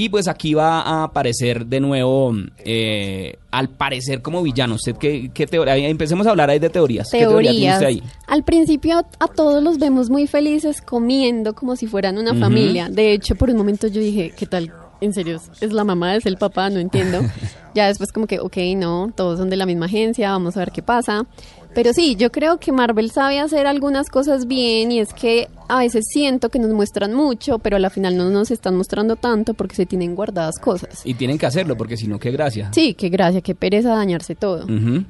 Y 0.00 0.08
pues 0.08 0.28
aquí 0.28 0.54
va 0.54 0.80
a 0.80 1.04
aparecer 1.04 1.66
de 1.66 1.78
nuevo, 1.78 2.34
eh, 2.64 3.36
al 3.50 3.68
parecer 3.68 4.22
como 4.22 4.42
villano. 4.42 4.76
¿Usted 4.76 4.96
qué, 4.96 5.30
qué 5.34 5.46
teoría? 5.46 5.76
Empecemos 5.76 6.26
a 6.26 6.30
hablar 6.30 6.48
ahí 6.48 6.58
de 6.58 6.70
teorías. 6.70 7.10
¿Qué 7.10 7.18
teoría 7.18 7.50
tiene 7.50 7.66
Teorías. 7.66 7.74
usted 7.74 7.86
ahí? 7.86 8.02
Al 8.26 8.42
principio 8.42 9.04
a 9.18 9.28
todos 9.28 9.62
los 9.62 9.78
vemos 9.78 10.08
muy 10.08 10.26
felices 10.26 10.80
comiendo 10.80 11.54
como 11.54 11.76
si 11.76 11.86
fueran 11.86 12.16
una 12.16 12.34
familia. 12.34 12.88
De 12.88 13.12
hecho, 13.12 13.34
por 13.34 13.50
un 13.50 13.58
momento 13.58 13.88
yo 13.88 14.00
dije, 14.00 14.32
¿qué 14.34 14.46
tal? 14.46 14.72
En 15.02 15.12
serio, 15.12 15.38
¿es 15.60 15.70
la 15.70 15.84
mamá? 15.84 16.16
¿Es 16.16 16.24
el 16.24 16.38
papá? 16.38 16.70
No 16.70 16.80
entiendo. 16.80 17.20
ya 17.74 17.88
después 17.88 18.10
como 18.10 18.26
que, 18.26 18.40
ok, 18.40 18.56
no, 18.76 19.12
todos 19.14 19.38
son 19.38 19.50
de 19.50 19.56
la 19.56 19.66
misma 19.66 19.84
agencia, 19.84 20.30
vamos 20.30 20.56
a 20.56 20.60
ver 20.60 20.72
qué 20.72 20.80
pasa. 20.82 21.26
Pero 21.74 21.92
sí, 21.92 22.16
yo 22.16 22.32
creo 22.32 22.58
que 22.58 22.72
Marvel 22.72 23.10
sabe 23.10 23.38
hacer 23.38 23.66
algunas 23.66 24.08
cosas 24.08 24.46
bien 24.46 24.90
y 24.90 25.00
es 25.00 25.14
que 25.14 25.48
a 25.68 25.78
veces 25.78 26.06
siento 26.08 26.48
que 26.48 26.58
nos 26.58 26.72
muestran 26.72 27.14
mucho, 27.14 27.60
pero 27.60 27.76
a 27.76 27.78
la 27.78 27.90
final 27.90 28.16
no 28.16 28.28
nos 28.28 28.50
están 28.50 28.76
mostrando 28.76 29.16
tanto 29.16 29.54
porque 29.54 29.76
se 29.76 29.86
tienen 29.86 30.16
guardadas 30.16 30.58
cosas. 30.58 31.02
Y 31.04 31.14
tienen 31.14 31.38
que 31.38 31.46
hacerlo, 31.46 31.76
porque 31.76 31.96
si 31.96 32.08
no, 32.08 32.18
qué 32.18 32.32
gracia. 32.32 32.70
Sí, 32.72 32.94
qué 32.94 33.08
gracia, 33.08 33.40
qué 33.40 33.54
pereza 33.54 33.90
dañarse 33.90 34.34
todo. 34.34 34.66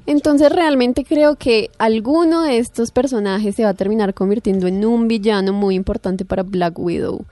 Entonces 0.07 0.53
realmente 0.53 1.05
creo 1.05 1.37
que 1.37 1.71
alguno 1.79 2.43
de 2.43 2.59
estos 2.59 2.91
personajes 2.91 3.55
se 3.55 3.65
va 3.65 3.71
a 3.71 3.75
terminar 3.75 4.13
convirtiendo 4.13 4.67
en 4.67 4.85
un 4.85 5.09
villano 5.09 5.53
muy 5.53 5.75
importante 5.75 6.25
para 6.25 6.43
Black 6.43 6.79
Widow. 6.79 7.25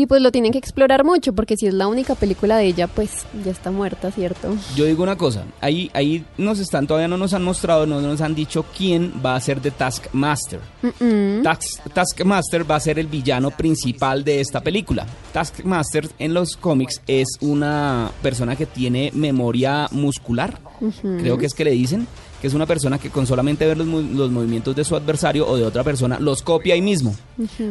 Y 0.00 0.06
pues 0.06 0.22
lo 0.22 0.30
tienen 0.30 0.52
que 0.52 0.58
explorar 0.58 1.02
mucho, 1.04 1.32
porque 1.32 1.56
si 1.56 1.66
es 1.66 1.74
la 1.74 1.88
única 1.88 2.14
película 2.14 2.56
de 2.56 2.66
ella, 2.66 2.86
pues 2.86 3.26
ya 3.44 3.50
está 3.50 3.72
muerta, 3.72 4.12
¿cierto? 4.12 4.54
Yo 4.76 4.84
digo 4.84 5.02
una 5.02 5.16
cosa, 5.18 5.42
ahí, 5.60 5.90
ahí 5.92 6.24
nos 6.36 6.60
están, 6.60 6.86
todavía 6.86 7.08
no 7.08 7.16
nos 7.18 7.34
han 7.34 7.42
mostrado, 7.42 7.84
no 7.84 8.00
nos 8.00 8.20
han 8.20 8.32
dicho 8.32 8.64
quién 8.76 9.12
va 9.26 9.34
a 9.34 9.40
ser 9.40 9.60
de 9.60 9.72
Taskmaster. 9.72 10.60
Task- 11.42 11.92
Taskmaster 11.92 12.70
va 12.70 12.76
a 12.76 12.80
ser 12.80 13.00
el 13.00 13.08
villano 13.08 13.50
principal 13.50 14.22
de 14.22 14.40
esta 14.40 14.60
película. 14.60 15.04
Taskmaster 15.32 16.08
en 16.20 16.32
los 16.32 16.56
cómics 16.56 17.02
es 17.08 17.26
una 17.40 18.12
persona 18.22 18.54
que 18.54 18.66
tiene 18.66 19.10
memoria 19.14 19.88
muscular, 19.90 20.60
creo 21.02 21.36
que 21.38 21.46
es 21.46 21.54
que 21.54 21.64
le 21.64 21.72
dicen, 21.72 22.06
que 22.40 22.46
es 22.46 22.54
una 22.54 22.66
persona 22.66 22.98
que 22.98 23.10
con 23.10 23.26
solamente 23.26 23.66
ver 23.66 23.76
los, 23.78 23.86
los 23.86 24.30
movimientos 24.30 24.74
de 24.76 24.84
su 24.84 24.94
adversario 24.96 25.46
o 25.48 25.56
de 25.56 25.64
otra 25.64 25.82
persona 25.84 26.18
los 26.20 26.42
copia 26.42 26.74
ahí 26.74 26.82
mismo. 26.82 27.14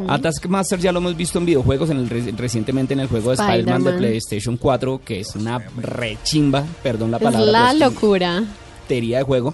A 0.07 0.19
Taskmaster 0.19 0.79
ya 0.79 0.91
lo 0.91 0.99
hemos 0.99 1.15
visto 1.15 1.39
en 1.39 1.45
videojuegos, 1.45 1.89
en 1.89 1.97
el 1.97 2.09
re- 2.09 2.33
recientemente 2.37 2.93
en 2.93 2.99
el 3.01 3.07
juego 3.07 3.29
de 3.29 3.35
Spider-Man 3.35 3.83
de. 3.83 3.93
PlayStation 3.93 4.57
4, 4.57 5.01
que 5.05 5.21
es 5.21 5.35
una 5.35 5.59
rechimba, 5.77 6.65
perdón 6.83 7.11
la 7.11 7.19
palabra. 7.19 7.45
la 7.51 7.67
es 7.67 7.73
que- 7.73 7.79
locura. 7.79 8.43
porquería 8.79 9.17
de 9.19 9.23
juego. 9.23 9.53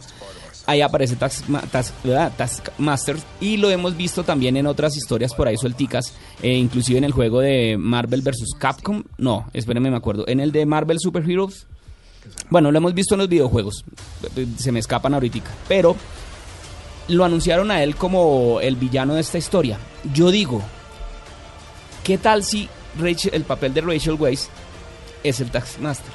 Ahí 0.66 0.80
aparece 0.80 1.18
Taskma- 1.18 1.62
Task-. 1.70 1.92
Taskmaster 2.38 3.18
y 3.42 3.58
lo 3.58 3.70
hemos 3.70 3.98
visto 3.98 4.24
también 4.24 4.56
en 4.56 4.66
otras 4.66 4.96
historias 4.96 5.34
por 5.36 5.48
ahí 5.48 5.58
suelticas, 5.58 6.14
eh, 6.42 6.54
inclusive 6.54 6.98
en 6.98 7.04
el 7.04 7.12
juego 7.12 7.42
de 7.42 7.76
Marvel 7.78 8.22
vs. 8.22 8.56
Capcom. 8.58 9.04
No, 9.18 9.46
espérenme, 9.54 9.92
me 9.92 9.98
acuerdo. 9.98 10.26
En 10.28 10.40
el 10.40 10.54
de 10.54 10.66
Marvel 10.66 11.00
Super 11.02 11.30
Heroes. 11.30 11.68
Bueno, 12.50 12.72
lo 12.72 12.78
hemos 12.78 12.94
visto 12.94 13.16
en 13.16 13.20
los 13.20 13.30
videojuegos. 13.30 13.84
Se 14.58 14.72
me 14.72 14.80
escapan 14.80 15.14
ahorita. 15.14 15.40
Pero 15.68 15.96
lo 17.08 17.26
anunciaron 17.26 17.70
a 17.72 17.84
él 17.84 17.96
como 17.96 18.60
el 18.62 18.76
villano 18.76 19.16
de 19.16 19.22
esta 19.22 19.38
historia. 19.38 19.78
Yo 20.14 20.32
digo, 20.32 20.62
¿qué 22.04 22.18
tal 22.18 22.44
si 22.44 22.70
Rachel- 23.00 23.34
el 23.34 23.44
papel 23.44 23.74
de 23.74 23.82
Rachel 23.82 24.16
Weisz 24.20 24.48
es 25.24 25.40
el 25.40 25.50
Taskmaster? 25.52 26.12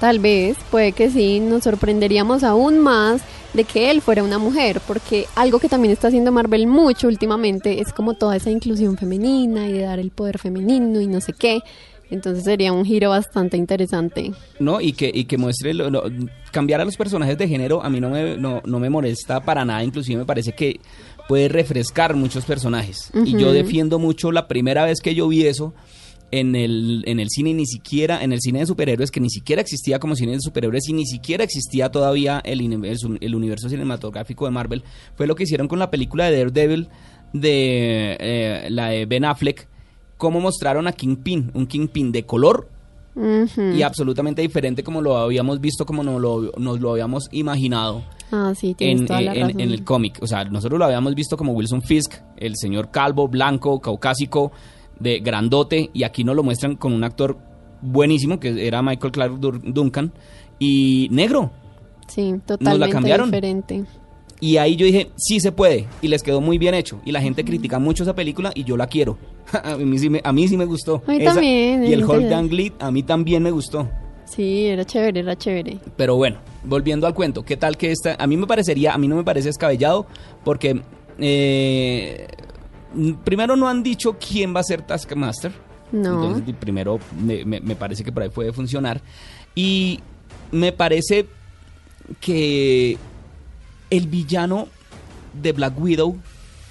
Tal 0.00 0.18
vez, 0.18 0.56
puede 0.70 0.92
que 0.92 1.10
sí, 1.10 1.40
nos 1.40 1.64
sorprenderíamos 1.64 2.44
aún 2.44 2.78
más 2.80 3.22
de 3.54 3.64
que 3.64 3.90
él 3.90 4.02
fuera 4.02 4.22
una 4.22 4.36
mujer, 4.38 4.82
porque 4.86 5.26
algo 5.34 5.58
que 5.58 5.70
también 5.70 5.92
está 5.92 6.08
haciendo 6.08 6.32
Marvel 6.32 6.66
mucho 6.66 7.08
últimamente 7.08 7.80
es 7.80 7.94
como 7.94 8.12
toda 8.12 8.36
esa 8.36 8.50
inclusión 8.50 8.98
femenina 8.98 9.66
y 9.68 9.72
de 9.72 9.80
dar 9.82 9.98
el 9.98 10.10
poder 10.10 10.38
femenino 10.38 11.00
y 11.00 11.06
no 11.06 11.22
sé 11.22 11.32
qué. 11.32 11.60
Entonces 12.10 12.44
sería 12.44 12.72
un 12.72 12.84
giro 12.84 13.10
bastante 13.10 13.56
interesante. 13.56 14.32
¿no? 14.60 14.80
Y 14.80 14.92
que, 14.92 15.10
y 15.12 15.24
que 15.24 15.36
muestre, 15.38 15.74
lo- 15.74 15.90
lo- 15.90 16.04
cambiar 16.52 16.80
a 16.80 16.84
los 16.84 16.96
personajes 16.96 17.36
de 17.36 17.48
género 17.48 17.82
a 17.82 17.90
mí 17.90 18.00
no 18.00 18.10
me, 18.10 18.36
no, 18.36 18.62
no 18.64 18.78
me 18.78 18.88
molesta 18.90 19.40
para 19.42 19.64
nada, 19.64 19.82
inclusive 19.82 20.18
me 20.18 20.24
parece 20.24 20.52
que 20.52 20.80
puede 21.28 21.48
refrescar 21.48 22.14
muchos 22.14 22.44
personajes. 22.44 23.10
Y 23.24 23.32
yo 23.32 23.52
defiendo 23.52 23.98
mucho 23.98 24.30
la 24.30 24.46
primera 24.46 24.84
vez 24.84 25.00
que 25.00 25.14
yo 25.14 25.26
vi 25.28 25.42
eso 25.46 25.74
en 26.30 26.54
el, 26.56 27.02
en 27.06 27.18
el 27.20 27.28
cine, 27.30 27.54
ni 27.54 27.66
siquiera, 27.66 28.22
en 28.22 28.32
el 28.32 28.40
cine 28.40 28.60
de 28.60 28.66
superhéroes, 28.66 29.10
que 29.10 29.20
ni 29.20 29.30
siquiera 29.30 29.60
existía 29.62 29.98
como 29.98 30.14
cine 30.16 30.32
de 30.32 30.40
superhéroes 30.40 30.88
y 30.88 30.92
ni 30.92 31.06
siquiera 31.06 31.42
existía 31.44 31.90
todavía 31.90 32.40
el, 32.44 32.60
universo- 32.62 33.16
el 33.20 33.34
universo 33.34 33.68
cinematográfico 33.68 34.44
de 34.44 34.50
Marvel, 34.52 34.82
fue 35.16 35.26
lo 35.26 35.34
que 35.34 35.42
hicieron 35.44 35.66
con 35.68 35.78
la 35.80 35.90
película 35.90 36.30
de 36.30 36.36
Daredevil 36.38 36.88
de 37.32 38.16
eh, 38.18 38.66
la 38.70 38.88
de 38.88 39.06
Ben 39.06 39.24
Affleck, 39.24 39.68
cómo 40.16 40.40
mostraron 40.40 40.86
a 40.86 40.92
Kingpin, 40.92 41.50
un 41.54 41.66
Kingpin 41.66 42.12
de 42.12 42.24
color 42.24 42.68
y 43.74 43.80
absolutamente 43.80 44.42
diferente 44.42 44.82
como 44.84 45.00
lo 45.00 45.16
habíamos 45.16 45.58
visto, 45.60 45.86
como 45.86 46.02
nos 46.02 46.20
lo, 46.20 46.52
nos 46.58 46.80
lo 46.80 46.90
habíamos 46.90 47.28
imaginado 47.32 48.02
Ah, 48.30 48.52
sí, 48.54 48.76
en, 48.78 49.06
toda 49.06 49.20
la 49.22 49.32
en- 49.34 49.40
razón. 49.46 49.60
en 49.60 49.70
el 49.70 49.84
cómic. 49.84 50.18
O 50.20 50.26
sea, 50.26 50.44
nosotros 50.44 50.78
lo 50.78 50.84
habíamos 50.84 51.14
visto 51.14 51.36
como 51.36 51.52
Wilson 51.52 51.80
Fisk, 51.80 52.12
el 52.36 52.56
señor 52.56 52.90
calvo, 52.90 53.26
blanco, 53.28 53.80
caucásico, 53.80 54.52
de 55.00 55.20
grandote, 55.20 55.88
y 55.94 56.02
aquí 56.02 56.24
nos 56.24 56.36
lo 56.36 56.42
muestran 56.42 56.76
con 56.76 56.92
un 56.92 57.04
actor 57.04 57.38
buenísimo, 57.80 58.38
que 58.40 58.66
era 58.66 58.82
Michael 58.82 59.12
Clark 59.12 59.38
Duncan, 59.38 60.12
y 60.58 61.08
negro. 61.10 61.52
Sí, 62.08 62.34
totalmente 62.44 62.90
cambiaron. 62.92 63.30
diferente. 63.30 63.84
Y 64.40 64.58
ahí 64.58 64.76
yo 64.76 64.84
dije, 64.84 65.10
sí 65.16 65.40
se 65.40 65.50
puede, 65.50 65.86
y 66.02 66.08
les 66.08 66.22
quedó 66.22 66.40
muy 66.42 66.58
bien 66.58 66.74
hecho. 66.74 67.00
Y 67.04 67.12
la 67.12 67.20
gente 67.22 67.44
critica 67.44 67.78
mucho 67.78 68.02
esa 68.02 68.14
película 68.14 68.52
y 68.54 68.64
yo 68.64 68.76
la 68.76 68.86
quiero. 68.86 69.16
a, 69.64 69.76
mí 69.76 69.98
sí 69.98 70.10
me, 70.10 70.20
a 70.22 70.32
mí 70.32 70.46
sí 70.46 70.56
me 70.56 70.64
gustó. 70.66 71.02
A 71.06 71.10
mí 71.12 71.24
también, 71.24 71.84
Y 71.86 71.92
el 71.92 72.04
Hulk 72.04 72.52
Lee 72.52 72.72
a 72.78 72.90
mí 72.90 73.02
también 73.02 73.42
me 73.42 73.50
gustó. 73.50 73.88
Sí, 74.26 74.66
era 74.66 74.84
chévere, 74.84 75.20
era 75.20 75.36
chévere. 75.36 75.78
Pero 75.96 76.16
bueno, 76.16 76.38
volviendo 76.64 77.06
al 77.06 77.14
cuento, 77.14 77.44
¿qué 77.44 77.56
tal 77.56 77.76
que 77.78 77.92
esta? 77.92 78.16
A 78.18 78.26
mí 78.26 78.36
me 78.36 78.46
parecería, 78.46 78.92
a 78.92 78.98
mí 78.98 79.06
no 79.08 79.16
me 79.16 79.24
parece 79.24 79.48
descabellado 79.48 80.06
porque 80.44 80.82
eh, 81.18 82.26
primero 83.24 83.56
no 83.56 83.68
han 83.68 83.82
dicho 83.82 84.16
quién 84.18 84.54
va 84.54 84.60
a 84.60 84.64
ser 84.64 84.82
Taskmaster. 84.82 85.52
No. 85.92 86.24
Entonces, 86.24 86.54
primero 86.58 86.98
me, 87.24 87.44
me- 87.44 87.60
me 87.60 87.76
parece 87.76 88.02
que 88.04 88.10
por 88.12 88.22
ahí 88.24 88.28
puede 88.28 88.52
funcionar. 88.52 89.00
Y 89.54 90.00
me 90.50 90.72
parece 90.72 91.26
que 92.20 92.98
el 93.90 94.06
villano 94.08 94.68
de 95.40 95.52
Black 95.52 95.78
Widow, 95.80 96.16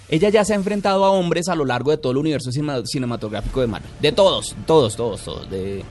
ella 0.10 0.30
ya 0.30 0.46
se 0.46 0.54
ha 0.54 0.56
enfrentado 0.56 1.04
a 1.06 1.10
hombres 1.12 1.48
a 1.48 1.56
lo 1.56 1.66
largo 1.66 1.92
de 1.92 1.98
todo 1.98 2.12
el 2.12 2.18
universo 2.20 2.52
cinema- 2.52 2.82
cinematográfico 2.86 3.62
de 3.62 3.68
Marvel. 3.68 3.90
De 4.02 4.12
todos, 4.12 4.56
todos, 4.68 4.96
todos, 4.96 5.22
todos. 5.24 5.50
De, 5.50 5.84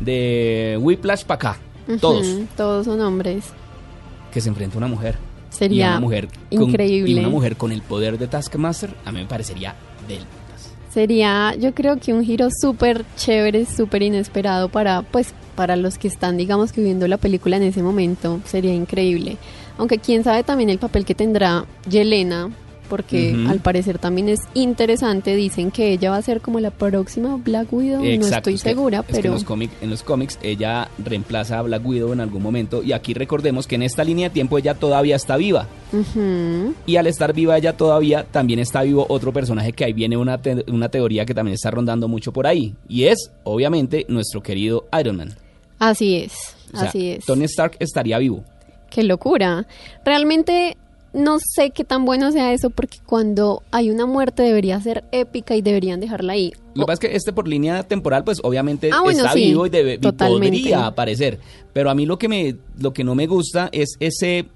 de 0.00 0.78
Whiplash 0.80 1.24
para 1.24 1.50
acá. 1.50 1.60
Todos 2.00 2.26
Todos 2.56 2.84
son 2.86 3.00
hombres. 3.00 3.44
que 4.32 4.40
se 4.40 4.48
enfrenta 4.48 4.76
a 4.76 4.78
una 4.78 4.88
mujer. 4.88 5.16
Sería 5.50 5.86
y 5.86 5.88
una 5.90 6.00
mujer 6.00 6.28
con- 6.50 6.62
increíble. 6.68 7.10
y 7.10 7.18
una 7.18 7.28
mujer 7.30 7.56
con 7.56 7.72
el 7.72 7.80
poder 7.82 8.18
de 8.18 8.26
Taskmaster, 8.28 8.94
a 9.04 9.12
mí 9.12 9.20
me 9.20 9.26
parecería 9.26 9.74
del. 10.06 10.20
Sería, 10.92 11.54
yo 11.54 11.74
creo 11.74 11.98
que 11.98 12.12
un 12.12 12.24
giro 12.24 12.48
súper 12.60 13.04
chévere, 13.16 13.66
súper 13.66 14.02
inesperado 14.02 14.68
para, 14.70 15.02
pues, 15.02 15.32
para 15.54 15.76
los 15.76 15.98
que 15.98 16.08
están, 16.08 16.36
digamos, 16.36 16.72
que 16.72 16.82
viendo 16.82 17.06
la 17.08 17.18
película 17.18 17.56
en 17.56 17.62
ese 17.64 17.82
momento. 17.82 18.40
Sería 18.46 18.74
increíble. 18.74 19.36
Aunque 19.78 19.98
quién 19.98 20.22
sabe 20.24 20.42
también 20.42 20.68
el 20.70 20.78
papel 20.78 21.04
que 21.04 21.14
tendrá 21.14 21.64
Yelena, 21.88 22.50
porque 22.88 23.36
al 23.48 23.60
parecer 23.60 23.98
también 23.98 24.30
es 24.30 24.40
interesante. 24.54 25.36
Dicen 25.36 25.70
que 25.70 25.92
ella 25.92 26.10
va 26.10 26.16
a 26.16 26.22
ser 26.22 26.40
como 26.40 26.58
la 26.58 26.70
próxima 26.70 27.36
Black 27.36 27.70
Widow. 27.70 28.02
no 28.02 28.26
estoy 28.26 28.54
es 28.54 28.62
que- 28.62 28.70
segura, 28.70 29.00
es 29.00 29.06
que 29.06 29.12
pero 29.12 29.26
en 29.28 29.32
los, 29.34 29.44
cómic- 29.44 29.70
en 29.82 29.90
los 29.90 30.02
cómics 30.02 30.38
ella 30.42 30.88
reemplaza 31.04 31.58
a 31.58 31.62
Black 31.62 31.86
Widow 31.86 32.14
en 32.14 32.20
algún 32.20 32.42
momento 32.42 32.82
y 32.82 32.92
aquí 32.92 33.12
recordemos 33.12 33.66
que 33.66 33.74
en 33.74 33.82
esta 33.82 34.04
línea 34.04 34.28
de 34.30 34.32
tiempo 34.32 34.56
ella 34.56 34.72
todavía 34.74 35.16
está 35.16 35.36
viva. 35.36 35.66
Y 36.86 36.96
al 36.96 37.06
estar 37.06 37.34
viva 37.34 37.58
ella 37.58 37.76
todavía, 37.76 38.24
también 38.24 38.58
está 38.58 38.82
vivo 38.82 39.04
otro 39.08 39.32
personaje 39.34 39.72
que 39.72 39.84
ahí 39.84 39.92
viene 39.92 40.16
una, 40.16 40.40
te- 40.40 40.64
una 40.70 40.88
teoría 40.88 41.26
que 41.26 41.34
también 41.34 41.54
está 41.54 41.70
rondando 41.70 42.08
mucho 42.08 42.32
por 42.32 42.46
ahí. 42.46 42.74
Y 42.88 43.04
es, 43.04 43.30
obviamente, 43.44 44.06
nuestro 44.08 44.42
querido 44.42 44.86
Iron 44.98 45.16
Man. 45.18 45.34
así 45.78 46.16
es, 46.16 46.32
O 46.72 46.78
sea, 46.78 46.88
así 46.88 47.10
es. 47.10 47.24
Tony 47.26 47.44
Stark 47.44 47.76
estaría 47.80 48.18
vivo. 48.18 48.44
Qué 48.90 49.02
locura. 49.02 49.66
Realmente 50.04 50.76
no 51.12 51.38
sé 51.38 51.70
qué 51.70 51.84
tan 51.84 52.04
bueno 52.04 52.32
sea 52.32 52.52
eso 52.52 52.70
porque 52.70 52.98
cuando 53.04 53.62
hay 53.70 53.90
una 53.90 54.06
muerte 54.06 54.42
debería 54.42 54.80
ser 54.80 55.04
épica 55.10 55.56
y 55.56 55.62
deberían 55.62 56.00
dejarla 56.00 56.34
ahí. 56.34 56.52
Lo 56.74 56.84
que 56.84 56.86
pasa 56.86 56.92
es 56.94 57.00
que 57.10 57.16
este 57.16 57.32
por 57.32 57.48
línea 57.48 57.82
temporal, 57.82 58.24
pues 58.24 58.40
obviamente 58.42 58.90
Ah, 58.92 59.00
bueno, 59.02 59.20
está 59.20 59.32
sí, 59.32 59.46
vivo 59.46 59.66
y, 59.66 59.70
debe, 59.70 59.94
y 59.94 60.12
podría 60.12 60.86
aparecer. 60.86 61.38
Pero 61.72 61.90
a 61.90 61.94
mí 61.94 62.06
lo 62.06 62.18
que 62.18 62.28
me, 62.28 62.56
lo 62.78 62.92
que 62.92 63.04
no 63.04 63.14
me 63.14 63.26
gusta 63.26 63.68
es 63.72 63.96
ese 64.00 64.46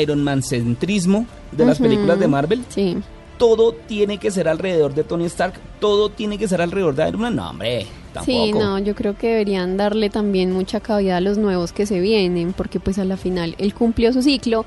Iron 0.00 0.22
Man 0.22 0.42
centrismo 0.42 1.26
de 1.52 1.66
las 1.66 1.78
películas 1.78 2.18
de 2.18 2.28
Marvel. 2.28 2.64
Sí. 2.68 2.96
Todo 3.38 3.72
tiene 3.72 4.18
que 4.18 4.30
ser 4.30 4.48
alrededor 4.48 4.94
de 4.94 5.04
Tony 5.04 5.24
Stark, 5.26 5.54
todo 5.80 6.08
tiene 6.08 6.38
que 6.38 6.46
ser 6.46 6.62
alrededor 6.62 6.94
de 6.94 7.08
Iron 7.08 7.20
Man. 7.20 7.36
No, 7.36 7.50
hombre, 7.50 7.86
tampoco. 8.14 8.46
Sí, 8.46 8.52
no, 8.52 8.78
yo 8.78 8.94
creo 8.94 9.16
que 9.18 9.28
deberían 9.28 9.76
darle 9.76 10.08
también 10.08 10.52
mucha 10.52 10.80
cabida 10.80 11.18
a 11.18 11.20
los 11.20 11.36
nuevos 11.36 11.72
que 11.72 11.84
se 11.84 12.00
vienen, 12.00 12.54
porque 12.54 12.80
pues 12.80 12.98
a 12.98 13.04
la 13.04 13.18
final 13.18 13.54
él 13.58 13.74
cumplió 13.74 14.12
su 14.14 14.22
ciclo. 14.22 14.64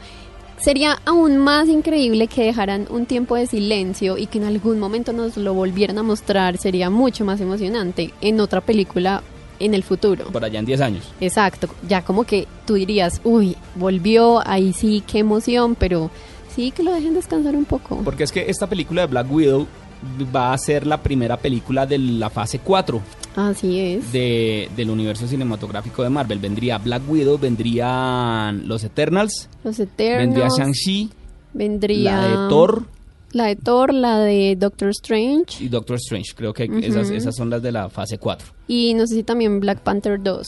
Sería 0.60 1.00
aún 1.06 1.38
más 1.38 1.68
increíble 1.68 2.28
que 2.28 2.44
dejaran 2.44 2.88
un 2.90 3.06
tiempo 3.06 3.36
de 3.36 3.48
silencio 3.48 4.18
y 4.18 4.28
que 4.28 4.38
en 4.38 4.46
algún 4.46 4.80
momento 4.80 5.14
nos 5.14 5.38
lo 5.38 5.54
volvieran 5.54 5.98
a 5.98 6.04
mostrar. 6.04 6.58
Sería 6.58 6.90
mucho 6.90 7.26
más 7.26 7.42
emocionante 7.42 8.14
en 8.22 8.40
otra 8.40 8.62
película 8.62 9.24
en 9.60 9.74
el 9.74 9.84
futuro. 9.84 10.26
Por 10.26 10.44
allá 10.44 10.60
en 10.60 10.66
10 10.66 10.82
años. 10.82 11.04
Exacto, 11.20 11.68
ya 11.88 12.04
como 12.04 12.24
que 12.24 12.48
tú 12.66 12.76
dirías, 12.76 13.22
uy, 13.24 13.56
volvió, 13.76 14.46
ahí 14.48 14.74
sí, 14.74 15.04
qué 15.06 15.20
emoción, 15.20 15.76
pero 15.76 16.12
sí 16.56 16.72
que 16.72 16.84
lo 16.84 16.94
dejen 16.94 17.14
descansar 17.14 17.56
un 17.56 17.66
poco. 17.66 18.02
Porque 18.04 18.24
es 18.24 18.32
que 18.32 18.50
esta 18.50 18.68
película 18.68 19.02
de 19.02 19.08
Black 19.08 19.32
Widow 19.32 19.68
va 20.36 20.54
a 20.54 20.58
ser 20.58 20.86
la 20.88 21.02
primera 21.02 21.38
película 21.38 21.86
de 21.86 21.98
la 21.98 22.30
fase 22.30 22.60
4 22.60 23.02
Así 23.36 23.80
es. 23.80 24.12
de, 24.12 24.70
del 24.76 24.90
universo 24.90 25.28
cinematográfico 25.28 26.04
de 26.04 26.10
Marvel. 26.10 26.40
Vendría 26.40 26.78
Black 26.78 27.04
Widow, 27.08 27.38
vendrían 27.38 28.68
los 28.68 28.84
Eternals, 28.84 29.50
Los 29.64 29.78
vendría 29.78 30.46
Eternos, 30.48 30.58
Shang-Chi, 30.58 31.10
vendría 31.54 32.18
la 32.18 32.28
de 32.28 32.50
Thor 32.50 32.98
la 33.34 33.46
de 33.46 33.56
Thor, 33.58 33.94
la 33.94 34.20
de 34.20 34.56
Doctor 34.58 34.90
Strange 34.90 35.64
y 35.64 35.68
Doctor 35.68 35.98
Strange. 35.98 36.34
Creo 36.36 36.54
que 36.54 36.70
esas, 36.82 37.10
esas 37.10 37.36
son 37.36 37.50
las 37.50 37.62
de 37.62 37.72
la 37.72 37.90
fase 37.90 38.18
4. 38.18 38.48
y 38.68 38.94
no 38.94 39.06
sé 39.06 39.16
si 39.16 39.24
también 39.24 39.60
Black 39.60 39.82
Panther 39.82 40.22
2. 40.22 40.48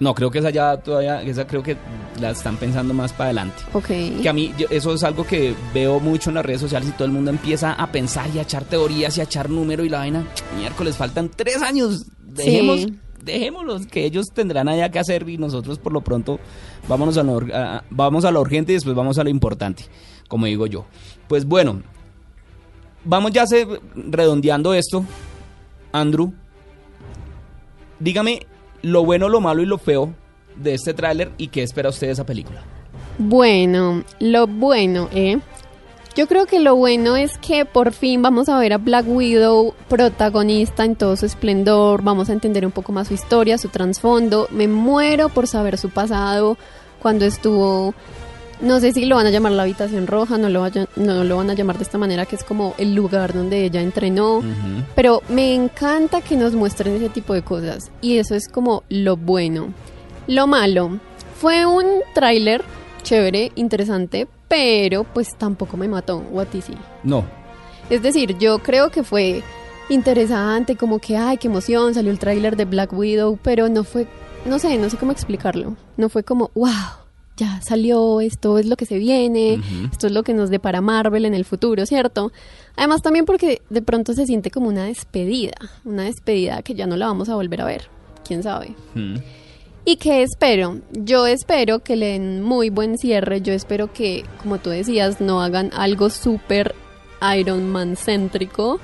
No, 0.00 0.14
creo 0.14 0.30
que 0.30 0.38
esa 0.38 0.48
ya 0.50 0.78
todavía, 0.78 1.22
esa 1.22 1.46
creo 1.46 1.62
que 1.62 1.76
la 2.20 2.30
están 2.30 2.56
pensando 2.56 2.94
más 2.94 3.12
para 3.12 3.26
adelante. 3.26 3.62
Ok. 3.74 3.86
Que 4.22 4.28
a 4.28 4.32
mí 4.32 4.52
yo- 4.58 4.66
eso 4.70 4.94
es 4.94 5.04
algo 5.04 5.26
que 5.26 5.54
veo 5.74 6.00
mucho 6.00 6.30
en 6.30 6.34
las 6.36 6.44
redes 6.46 6.62
sociales 6.62 6.88
y 6.88 6.92
todo 6.92 7.04
el 7.04 7.12
mundo 7.12 7.30
empieza 7.30 7.74
a 7.74 7.86
pensar 7.92 8.28
y 8.34 8.38
a 8.38 8.42
echar 8.42 8.64
teorías 8.64 9.16
y 9.18 9.20
a 9.20 9.24
echar 9.24 9.50
número 9.50 9.84
y 9.84 9.90
la 9.90 9.98
vaina. 9.98 10.26
Miércoles, 10.56 10.96
faltan 10.96 11.28
tres 11.28 11.60
años. 11.62 12.06
Dejemos, 12.18 12.80
Sí. 12.80 12.98
dejémoslos, 13.22 13.86
que 13.86 14.06
ellos 14.06 14.28
tendrán 14.32 14.68
allá 14.68 14.90
que 14.90 14.98
hacer 14.98 15.28
y 15.28 15.36
nosotros 15.36 15.78
por 15.78 15.92
lo 15.92 16.00
pronto 16.00 16.40
vámonos 16.88 17.18
a 17.18 17.22
lo, 17.22 17.38
a- 17.54 17.84
vamos 17.90 18.24
a 18.24 18.30
lo 18.30 18.40
urgente 18.40 18.72
y 18.72 18.76
después 18.76 18.96
vamos 18.96 19.18
a 19.18 19.24
lo 19.24 19.28
importante, 19.30 19.84
como 20.28 20.46
digo 20.46 20.66
yo. 20.66 20.86
Pues 21.28 21.44
bueno, 21.44 21.82
vamos 23.04 23.32
ya 23.32 23.46
se- 23.46 23.66
redondeando 23.94 24.72
esto. 24.72 25.04
Andrew, 25.92 26.32
dígame 27.98 28.46
lo 28.82 29.04
bueno, 29.04 29.28
lo 29.28 29.40
malo 29.40 29.62
y 29.62 29.66
lo 29.66 29.78
feo 29.78 30.14
de 30.56 30.74
este 30.74 30.94
tráiler 30.94 31.30
y 31.38 31.48
qué 31.48 31.62
espera 31.62 31.88
usted 31.88 32.08
de 32.08 32.12
esa 32.12 32.24
película. 32.24 32.62
Bueno, 33.18 34.04
lo 34.18 34.46
bueno, 34.46 35.08
¿eh? 35.12 35.38
Yo 36.16 36.26
creo 36.26 36.46
que 36.46 36.58
lo 36.58 36.74
bueno 36.74 37.16
es 37.16 37.38
que 37.38 37.64
por 37.64 37.92
fin 37.92 38.20
vamos 38.20 38.48
a 38.48 38.58
ver 38.58 38.72
a 38.72 38.78
Black 38.78 39.06
Widow 39.06 39.74
protagonista 39.88 40.84
en 40.84 40.96
todo 40.96 41.16
su 41.16 41.24
esplendor, 41.24 42.02
vamos 42.02 42.28
a 42.28 42.32
entender 42.32 42.66
un 42.66 42.72
poco 42.72 42.92
más 42.92 43.08
su 43.08 43.14
historia, 43.14 43.58
su 43.58 43.68
trasfondo. 43.68 44.48
Me 44.50 44.66
muero 44.66 45.28
por 45.28 45.46
saber 45.46 45.78
su 45.78 45.88
pasado 45.90 46.58
cuando 47.00 47.24
estuvo, 47.24 47.94
no 48.62 48.80
sé 48.80 48.92
si 48.92 49.04
lo 49.06 49.16
van 49.16 49.26
a 49.26 49.30
llamar 49.30 49.52
la 49.52 49.62
habitación 49.62 50.06
roja, 50.06 50.36
no 50.38 50.48
lo, 50.48 50.60
vaya- 50.60 50.88
no 50.96 51.24
lo 51.24 51.36
van 51.36 51.50
a 51.50 51.54
llamar 51.54 51.76
de 51.78 51.84
esta 51.84 51.98
manera, 51.98 52.26
que 52.26 52.36
es 52.36 52.44
como 52.44 52.74
el 52.78 52.94
lugar 52.94 53.32
donde 53.32 53.64
ella 53.64 53.80
entrenó. 53.80 54.42
Pero 54.94 55.22
me 55.28 55.54
encanta 55.54 56.20
que 56.20 56.36
nos 56.36 56.54
muestren 56.54 56.96
ese 56.96 57.08
tipo 57.08 57.34
de 57.34 57.42
cosas. 57.42 57.90
Y 58.00 58.18
eso 58.18 58.34
es 58.34 58.48
como 58.48 58.82
lo 58.88 59.16
bueno. 59.16 59.72
Lo 60.26 60.46
malo. 60.46 60.98
Fue 61.40 61.64
un 61.66 61.86
tráiler 62.14 62.62
chévere, 63.02 63.50
interesante, 63.54 64.28
pero 64.46 65.04
pues 65.04 65.34
tampoco 65.36 65.76
me 65.78 65.88
mató. 65.88 66.18
What 66.30 66.48
is 66.52 66.68
it? 66.68 66.76
No, 67.02 67.24
Es 67.88 68.02
decir, 68.02 68.36
yo 68.38 68.58
creo 68.58 68.90
que 68.90 69.02
fue 69.02 69.42
interesante, 69.88 70.76
como 70.76 70.98
que, 70.98 71.16
ay, 71.16 71.36
qué 71.38 71.48
emoción, 71.48 71.94
salió 71.94 72.10
el 72.12 72.18
tráiler 72.18 72.56
de 72.56 72.64
Black 72.64 72.92
Widow, 72.92 73.38
pero 73.42 73.68
no 73.68 73.84
fue, 73.84 74.06
no 74.44 74.58
sé, 74.58 74.78
no 74.78 74.88
sé 74.90 74.96
cómo 74.96 75.12
explicarlo. 75.12 75.76
No 75.96 76.08
fue 76.08 76.22
como, 76.22 76.50
wow, 76.54 76.70
ya 77.40 77.60
salió, 77.62 78.20
esto 78.20 78.58
es 78.58 78.66
lo 78.66 78.76
que 78.76 78.84
se 78.84 78.98
viene, 78.98 79.60
esto 79.90 80.06
es 80.06 80.12
lo 80.12 80.22
que 80.22 80.34
nos 80.34 80.50
depara 80.50 80.80
Marvel 80.82 81.24
en 81.24 81.34
el 81.34 81.46
futuro, 81.46 81.86
¿cierto? 81.86 82.32
Además 82.76 83.00
también 83.02 83.24
porque 83.24 83.62
de 83.70 83.82
pronto 83.82 84.12
se 84.12 84.26
siente 84.26 84.50
como 84.50 84.68
una 84.68 84.84
despedida, 84.84 85.56
una 85.84 86.04
despedida 86.04 86.62
que 86.62 86.74
ya 86.74 86.86
no 86.86 86.96
la 86.96 87.06
vamos 87.06 87.30
a 87.30 87.34
volver 87.34 87.62
a 87.62 87.64
ver, 87.64 87.88
quién 88.26 88.42
sabe. 88.42 88.74
¿Y 89.86 89.96
qué 89.96 90.22
espero? 90.22 90.80
Yo 90.92 91.26
espero 91.26 91.78
que 91.78 91.96
le 91.96 92.08
den 92.08 92.42
muy 92.42 92.68
buen 92.68 92.98
cierre. 92.98 93.40
Yo 93.40 93.54
espero 93.54 93.90
que, 93.92 94.24
como 94.42 94.58
tú 94.58 94.68
decías, 94.68 95.22
no 95.22 95.40
hagan 95.40 95.70
algo 95.72 96.10
súper 96.10 96.74
Iron 97.36 97.70
Man 97.70 97.96
céntrico 97.96 98.78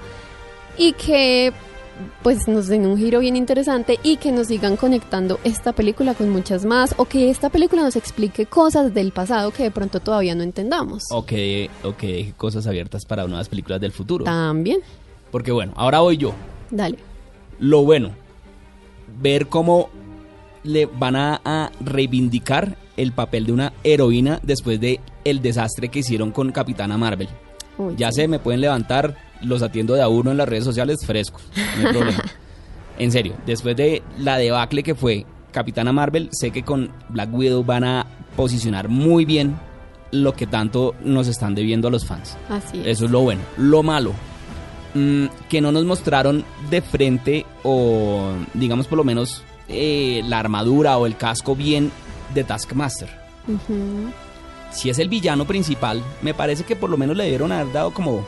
y 0.78 0.94
que 0.94 1.52
pues 2.22 2.46
nos 2.48 2.66
den 2.68 2.86
un 2.86 2.96
giro 2.98 3.20
bien 3.20 3.36
interesante 3.36 3.98
y 4.02 4.16
que 4.18 4.32
nos 4.32 4.48
sigan 4.48 4.76
conectando 4.76 5.38
esta 5.44 5.72
película 5.72 6.14
con 6.14 6.28
muchas 6.30 6.64
más 6.64 6.94
o 6.98 7.04
que 7.06 7.30
esta 7.30 7.48
película 7.50 7.82
nos 7.82 7.96
explique 7.96 8.46
cosas 8.46 8.92
del 8.92 9.12
pasado 9.12 9.50
que 9.50 9.62
de 9.64 9.70
pronto 9.70 10.00
todavía 10.00 10.34
no 10.34 10.42
entendamos. 10.42 11.04
Ok, 11.10 11.32
ok, 11.84 12.04
cosas 12.36 12.66
abiertas 12.66 13.04
para 13.06 13.26
nuevas 13.26 13.48
películas 13.48 13.80
del 13.80 13.92
futuro. 13.92 14.24
También, 14.24 14.80
Porque 15.30 15.52
bueno, 15.52 15.72
ahora 15.76 16.00
voy 16.00 16.16
yo. 16.16 16.32
dale. 16.70 16.98
Lo 17.58 17.82
bueno, 17.84 18.10
ver 19.20 19.46
cómo 19.48 19.88
le 20.62 20.86
van 20.86 21.16
a, 21.16 21.40
a 21.44 21.70
reivindicar 21.80 22.76
el 22.96 23.12
papel 23.12 23.46
de 23.46 23.52
una 23.52 23.72
heroína 23.84 24.40
después 24.42 24.80
de 24.80 25.00
el 25.24 25.40
desastre 25.42 25.88
que 25.88 26.00
hicieron 26.00 26.30
con 26.32 26.50
Capitana 26.52 26.96
Marvel. 26.98 27.28
Uy, 27.78 27.94
Ya 27.96 28.10
sí. 28.10 28.22
se 28.22 28.28
me 28.28 28.38
pueden 28.38 28.60
levantar, 28.60 29.16
los 29.42 29.62
atiendo 29.62 29.94
de 29.94 30.02
a 30.02 30.08
uno 30.08 30.30
en 30.30 30.36
las 30.36 30.48
redes 30.48 30.64
sociales 30.64 31.04
frescos, 31.04 31.42
no 31.80 31.88
hay 31.88 31.94
problema. 31.94 32.22
En 32.98 33.12
serio, 33.12 33.34
después 33.44 33.76
de 33.76 34.02
la 34.18 34.38
debacle 34.38 34.82
que 34.82 34.94
fue 34.94 35.26
Capitana 35.52 35.92
Marvel, 35.92 36.30
sé 36.32 36.50
que 36.50 36.62
con 36.62 36.90
Black 37.10 37.28
Widow 37.30 37.62
van 37.62 37.84
a 37.84 38.06
posicionar 38.36 38.88
muy 38.88 39.26
bien 39.26 39.58
lo 40.12 40.34
que 40.34 40.46
tanto 40.46 40.94
nos 41.04 41.28
están 41.28 41.54
debiendo 41.54 41.88
a 41.88 41.90
los 41.90 42.06
fans. 42.06 42.38
Así 42.48 42.80
es. 42.80 42.86
Eso 42.86 43.04
es 43.04 43.10
lo 43.10 43.20
bueno. 43.20 43.42
Lo 43.58 43.82
malo, 43.82 44.12
mm, 44.94 45.26
que 45.50 45.60
no 45.60 45.72
nos 45.72 45.84
mostraron 45.84 46.44
de 46.70 46.80
frente 46.80 47.44
o 47.64 48.32
digamos 48.54 48.86
por 48.86 48.96
lo 48.96 49.04
menos 49.04 49.42
eh, 49.68 50.22
la 50.26 50.38
armadura 50.38 50.96
o 50.96 51.06
el 51.06 51.16
casco 51.16 51.56
bien 51.56 51.90
de 52.34 52.44
Taskmaster. 52.44 53.08
Si 54.70 54.90
es 54.90 54.98
el 54.98 55.08
villano 55.08 55.44
principal, 55.46 56.02
me 56.22 56.34
parece 56.34 56.64
que 56.64 56.76
por 56.76 56.90
lo 56.90 56.96
menos 56.96 57.16
le 57.16 57.24
debieron 57.24 57.52
haber 57.52 57.72
dado 57.72 57.92
como, 57.92 58.24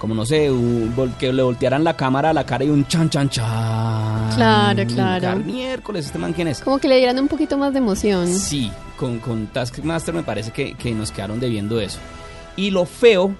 como 0.00 0.14
no 0.16 0.26
sé, 0.26 0.50
un 0.50 0.92
que 1.18 1.32
le 1.32 1.42
voltearan 1.44 1.84
la 1.84 1.94
cámara 1.96 2.30
a 2.30 2.32
la 2.32 2.44
cara 2.44 2.64
y 2.64 2.70
un 2.70 2.84
chan 2.88 3.08
chan 3.10 3.28
chan. 3.28 4.34
Claro, 4.34 4.84
claro. 4.86 5.20
Car- 5.22 5.44
Miércoles, 5.44 6.06
¿este 6.06 6.18
man 6.18 6.32
quién 6.32 6.48
es? 6.48 6.60
Como 6.62 6.78
que 6.80 6.88
le 6.88 6.96
dieran 6.96 7.18
un 7.20 7.28
poquito 7.28 7.56
más 7.56 7.72
de 7.72 7.78
emoción. 7.78 8.26
Sí, 8.26 8.72
con, 8.96 9.18
con 9.20 9.46
Taskmaster 9.48 10.12
me 10.14 10.22
parece 10.24 10.50
que, 10.50 10.74
que 10.74 10.92
nos 10.92 11.12
quedaron 11.12 11.38
debiendo 11.38 11.78
eso. 11.80 11.98
Y 12.56 12.70
lo 12.70 12.84
feo, 12.86 13.34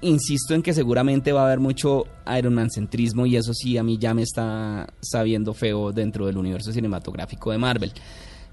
insisto 0.00 0.54
en 0.54 0.62
que 0.62 0.74
seguramente 0.74 1.32
va 1.32 1.42
a 1.42 1.46
haber 1.46 1.60
mucho 1.60 2.04
Iron 2.38 2.54
Man 2.54 2.70
centrismo 2.70 3.26
y 3.26 3.36
eso 3.36 3.54
sí 3.54 3.78
a 3.78 3.82
mí 3.82 3.96
ya 3.98 4.12
me 4.14 4.22
está 4.22 4.86
sabiendo 5.00 5.54
feo 5.54 5.92
dentro 5.92 6.26
del 6.26 6.36
universo 6.36 6.72
cinematográfico 6.72 7.50
de 7.50 7.58
Marvel. 7.58 7.92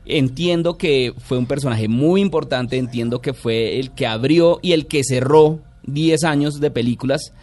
Entiendo 0.05 0.77
que 0.77 1.13
fue 1.17 1.37
un 1.37 1.45
personaje 1.45 1.87
muy 1.87 2.21
importante, 2.21 2.77
entiendo 2.77 3.21
que 3.21 3.33
fue 3.33 3.79
el 3.79 3.91
que 3.91 4.07
abrió 4.07 4.59
y 4.61 4.71
el 4.71 4.87
que 4.87 5.03
cerró 5.03 5.59
10 5.83 6.23
años 6.23 6.59
de 6.59 6.71
películas 6.71 7.33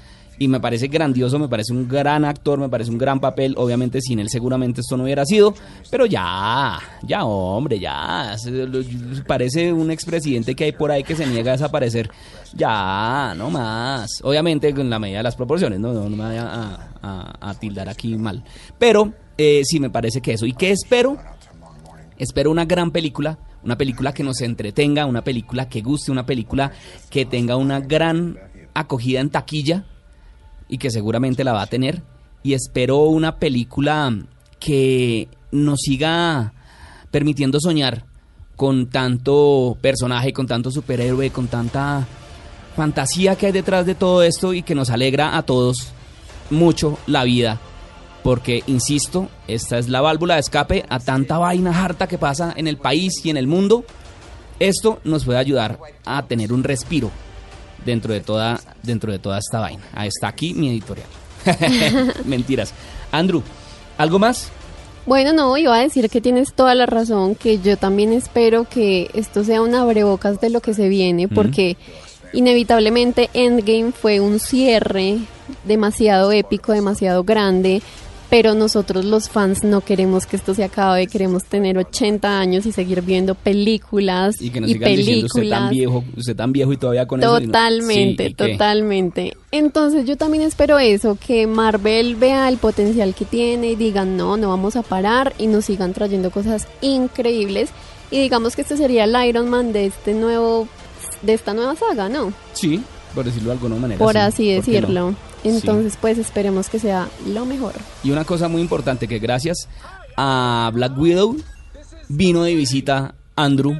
y 0.40 0.46
me 0.46 0.60
parece 0.60 0.86
grandioso, 0.86 1.36
me 1.40 1.48
parece 1.48 1.72
un 1.72 1.88
gran 1.88 2.24
actor, 2.24 2.60
me 2.60 2.68
parece 2.68 2.92
un 2.92 2.98
gran 2.98 3.18
papel. 3.18 3.54
Obviamente 3.56 4.00
sin 4.00 4.20
él 4.20 4.28
seguramente 4.30 4.82
esto 4.82 4.96
no 4.96 5.02
hubiera 5.02 5.24
sido, 5.24 5.52
pero 5.90 6.06
ya, 6.06 6.78
ya 7.02 7.24
hombre, 7.24 7.80
ya. 7.80 8.36
Parece 9.26 9.72
un 9.72 9.90
expresidente 9.90 10.54
que 10.54 10.64
hay 10.64 10.72
por 10.72 10.92
ahí 10.92 11.02
que 11.02 11.16
se 11.16 11.26
niega 11.26 11.50
a 11.52 11.56
desaparecer. 11.56 12.08
Ya, 12.54 13.34
no 13.36 13.50
más. 13.50 14.20
Obviamente 14.22 14.72
con 14.72 14.88
la 14.88 14.98
medida 15.00 15.18
de 15.18 15.22
las 15.24 15.34
proporciones, 15.36 15.80
no, 15.80 15.92
no, 15.92 16.08
no 16.08 16.16
me 16.16 16.22
vaya 16.24 16.46
a, 16.46 16.88
a- 17.02 17.50
a 17.50 17.54
tildar 17.54 17.88
aquí 17.88 18.16
mal. 18.16 18.44
Pero 18.78 19.12
eh, 19.36 19.62
sí 19.64 19.80
me 19.80 19.90
parece 19.90 20.20
que 20.20 20.34
eso. 20.34 20.46
¿Y 20.46 20.52
qué 20.52 20.70
espero? 20.70 21.16
Espero 22.16 22.50
una 22.50 22.64
gran 22.64 22.90
película, 22.90 23.38
una 23.68 23.76
película 23.76 24.14
que 24.14 24.24
nos 24.24 24.40
entretenga, 24.40 25.04
una 25.04 25.22
película 25.22 25.68
que 25.68 25.82
guste, 25.82 26.10
una 26.10 26.24
película 26.24 26.72
que 27.10 27.26
tenga 27.26 27.56
una 27.56 27.80
gran 27.80 28.38
acogida 28.72 29.20
en 29.20 29.28
taquilla 29.28 29.84
y 30.70 30.78
que 30.78 30.90
seguramente 30.90 31.44
la 31.44 31.52
va 31.52 31.60
a 31.60 31.66
tener. 31.66 32.02
Y 32.42 32.54
espero 32.54 33.00
una 33.00 33.38
película 33.38 34.10
que 34.58 35.28
nos 35.52 35.80
siga 35.80 36.54
permitiendo 37.10 37.60
soñar 37.60 38.06
con 38.56 38.86
tanto 38.86 39.76
personaje, 39.82 40.32
con 40.32 40.46
tanto 40.46 40.70
superhéroe, 40.70 41.28
con 41.28 41.48
tanta 41.48 42.06
fantasía 42.74 43.36
que 43.36 43.46
hay 43.46 43.52
detrás 43.52 43.84
de 43.84 43.94
todo 43.94 44.22
esto 44.22 44.54
y 44.54 44.62
que 44.62 44.74
nos 44.74 44.88
alegra 44.88 45.36
a 45.36 45.42
todos 45.42 45.92
mucho 46.48 46.98
la 47.06 47.24
vida. 47.24 47.60
Porque, 48.28 48.62
insisto, 48.66 49.30
esta 49.46 49.78
es 49.78 49.88
la 49.88 50.02
válvula 50.02 50.34
de 50.34 50.40
escape 50.40 50.84
a 50.90 50.98
tanta 50.98 51.38
vaina 51.38 51.82
harta 51.82 52.06
que 52.06 52.18
pasa 52.18 52.52
en 52.54 52.68
el 52.68 52.76
país 52.76 53.24
y 53.24 53.30
en 53.30 53.38
el 53.38 53.46
mundo. 53.46 53.86
Esto 54.60 55.00
nos 55.04 55.24
puede 55.24 55.38
ayudar 55.38 55.78
a 56.04 56.26
tener 56.26 56.52
un 56.52 56.62
respiro 56.62 57.10
dentro 57.86 58.12
de 58.12 58.20
toda, 58.20 58.60
dentro 58.82 59.12
de 59.12 59.18
toda 59.18 59.38
esta 59.38 59.60
vaina. 59.60 59.82
Ahí 59.94 60.08
está 60.08 60.28
aquí 60.28 60.52
mi 60.52 60.68
editorial. 60.68 61.06
Mentiras. 62.26 62.74
Andrew, 63.12 63.42
¿algo 63.96 64.18
más? 64.18 64.50
Bueno, 65.06 65.32
no, 65.32 65.56
iba 65.56 65.74
a 65.74 65.80
decir 65.80 66.10
que 66.10 66.20
tienes 66.20 66.52
toda 66.52 66.74
la 66.74 66.84
razón, 66.84 67.34
que 67.34 67.60
yo 67.60 67.78
también 67.78 68.12
espero 68.12 68.66
que 68.68 69.10
esto 69.14 69.42
sea 69.42 69.62
un 69.62 69.74
abrebocas 69.74 70.38
de 70.38 70.50
lo 70.50 70.60
que 70.60 70.74
se 70.74 70.90
viene, 70.90 71.28
porque 71.28 71.78
inevitablemente 72.34 73.30
Endgame 73.32 73.92
fue 73.92 74.20
un 74.20 74.38
cierre 74.38 75.16
demasiado 75.64 76.30
épico, 76.30 76.72
demasiado 76.72 77.24
grande, 77.24 77.80
pero 78.30 78.54
nosotros 78.54 79.04
los 79.06 79.28
fans 79.30 79.64
no 79.64 79.80
queremos 79.80 80.26
que 80.26 80.36
esto 80.36 80.54
se 80.54 80.62
acabe, 80.64 81.06
queremos 81.06 81.44
tener 81.44 81.78
80 81.78 82.38
años 82.40 82.66
y 82.66 82.72
seguir 82.72 83.00
viendo 83.02 83.34
películas 83.34 84.40
Y 84.40 84.50
que 84.50 84.60
nos 84.60 84.70
y 84.70 84.74
sigan 84.74 84.96
diciendo 84.96 85.26
usted 85.26 85.40
tan 85.40 85.68
películas. 85.68 85.70
viejo, 85.70 86.04
usted 86.16 86.36
tan 86.36 86.52
viejo 86.52 86.72
y 86.72 86.76
todavía 86.76 87.06
con 87.06 87.20
eso. 87.20 87.40
no- 87.40 87.46
Totalmente, 87.46 88.24
Sí, 88.26 88.30
¿y 88.30 88.34
qué? 88.34 88.52
totalmente. 88.52 89.36
Entonces 89.50 90.04
yo 90.06 90.16
también 90.16 90.42
espero 90.42 90.78
eso, 90.78 91.16
que 91.24 91.46
Marvel 91.46 92.16
vea 92.16 92.48
el 92.48 92.58
potencial 92.58 93.14
que 93.14 93.24
tiene 93.24 93.70
y 93.72 93.76
digan, 93.76 94.16
no, 94.16 94.36
no 94.36 94.48
vamos 94.50 94.76
a 94.76 94.82
parar 94.82 95.32
y 95.38 95.46
nos 95.46 95.64
sigan 95.66 95.92
trayendo 95.94 96.30
cosas 96.30 96.66
increíbles. 96.82 97.70
Y 98.10 98.20
digamos 98.20 98.56
que 98.56 98.62
este 98.62 98.76
sería 98.76 99.04
el 99.04 99.28
Iron 99.28 99.48
Man 99.48 99.72
de 99.72 99.86
este 99.86 100.12
nuevo, 100.14 100.66
de 101.22 101.34
esta 101.34 101.54
nueva 101.54 101.76
saga, 101.76 102.08
¿no? 102.08 102.32
Sí, 102.52 102.80
por 103.14 103.24
decirlo 103.24 103.48
de 103.48 103.52
alguna 103.54 103.76
manera. 103.76 103.98
Por 103.98 104.12
sí, 104.12 104.18
así 104.18 104.54
¿por 104.56 104.64
Entonces 105.44 105.96
pues 106.00 106.18
esperemos 106.18 106.68
que 106.68 106.78
sea 106.78 107.08
lo 107.26 107.44
mejor. 107.44 107.74
Y 108.02 108.10
una 108.10 108.24
cosa 108.24 108.48
muy 108.48 108.60
importante 108.60 109.08
que 109.08 109.18
gracias 109.18 109.68
a 110.16 110.70
Black 110.74 110.98
Widow 110.98 111.36
vino 112.08 112.42
de 112.42 112.54
visita 112.54 113.14
Andrew. 113.36 113.78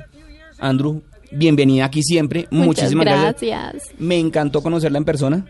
Andrew, 0.59 1.03
bienvenida 1.31 1.85
aquí 1.85 2.03
siempre. 2.03 2.47
Muchas 2.51 2.92
Muchísimas 2.92 3.07
gracias. 3.07 3.73
gracias. 3.73 3.94
Me 3.99 4.18
encantó 4.18 4.62
conocerla 4.62 4.99
en 4.99 5.05
persona. 5.05 5.47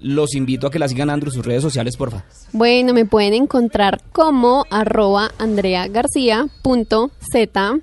Los 0.00 0.34
invito 0.34 0.66
a 0.66 0.70
que 0.70 0.78
la 0.78 0.88
sigan 0.88 1.10
Andrew 1.10 1.30
sus 1.30 1.44
redes 1.44 1.62
sociales, 1.62 1.96
porfa. 1.96 2.24
Bueno, 2.52 2.94
me 2.94 3.04
pueden 3.04 3.34
encontrar 3.34 4.00
como 4.12 4.64
arroba 4.70 5.30
andreagarcia.z 5.38 7.80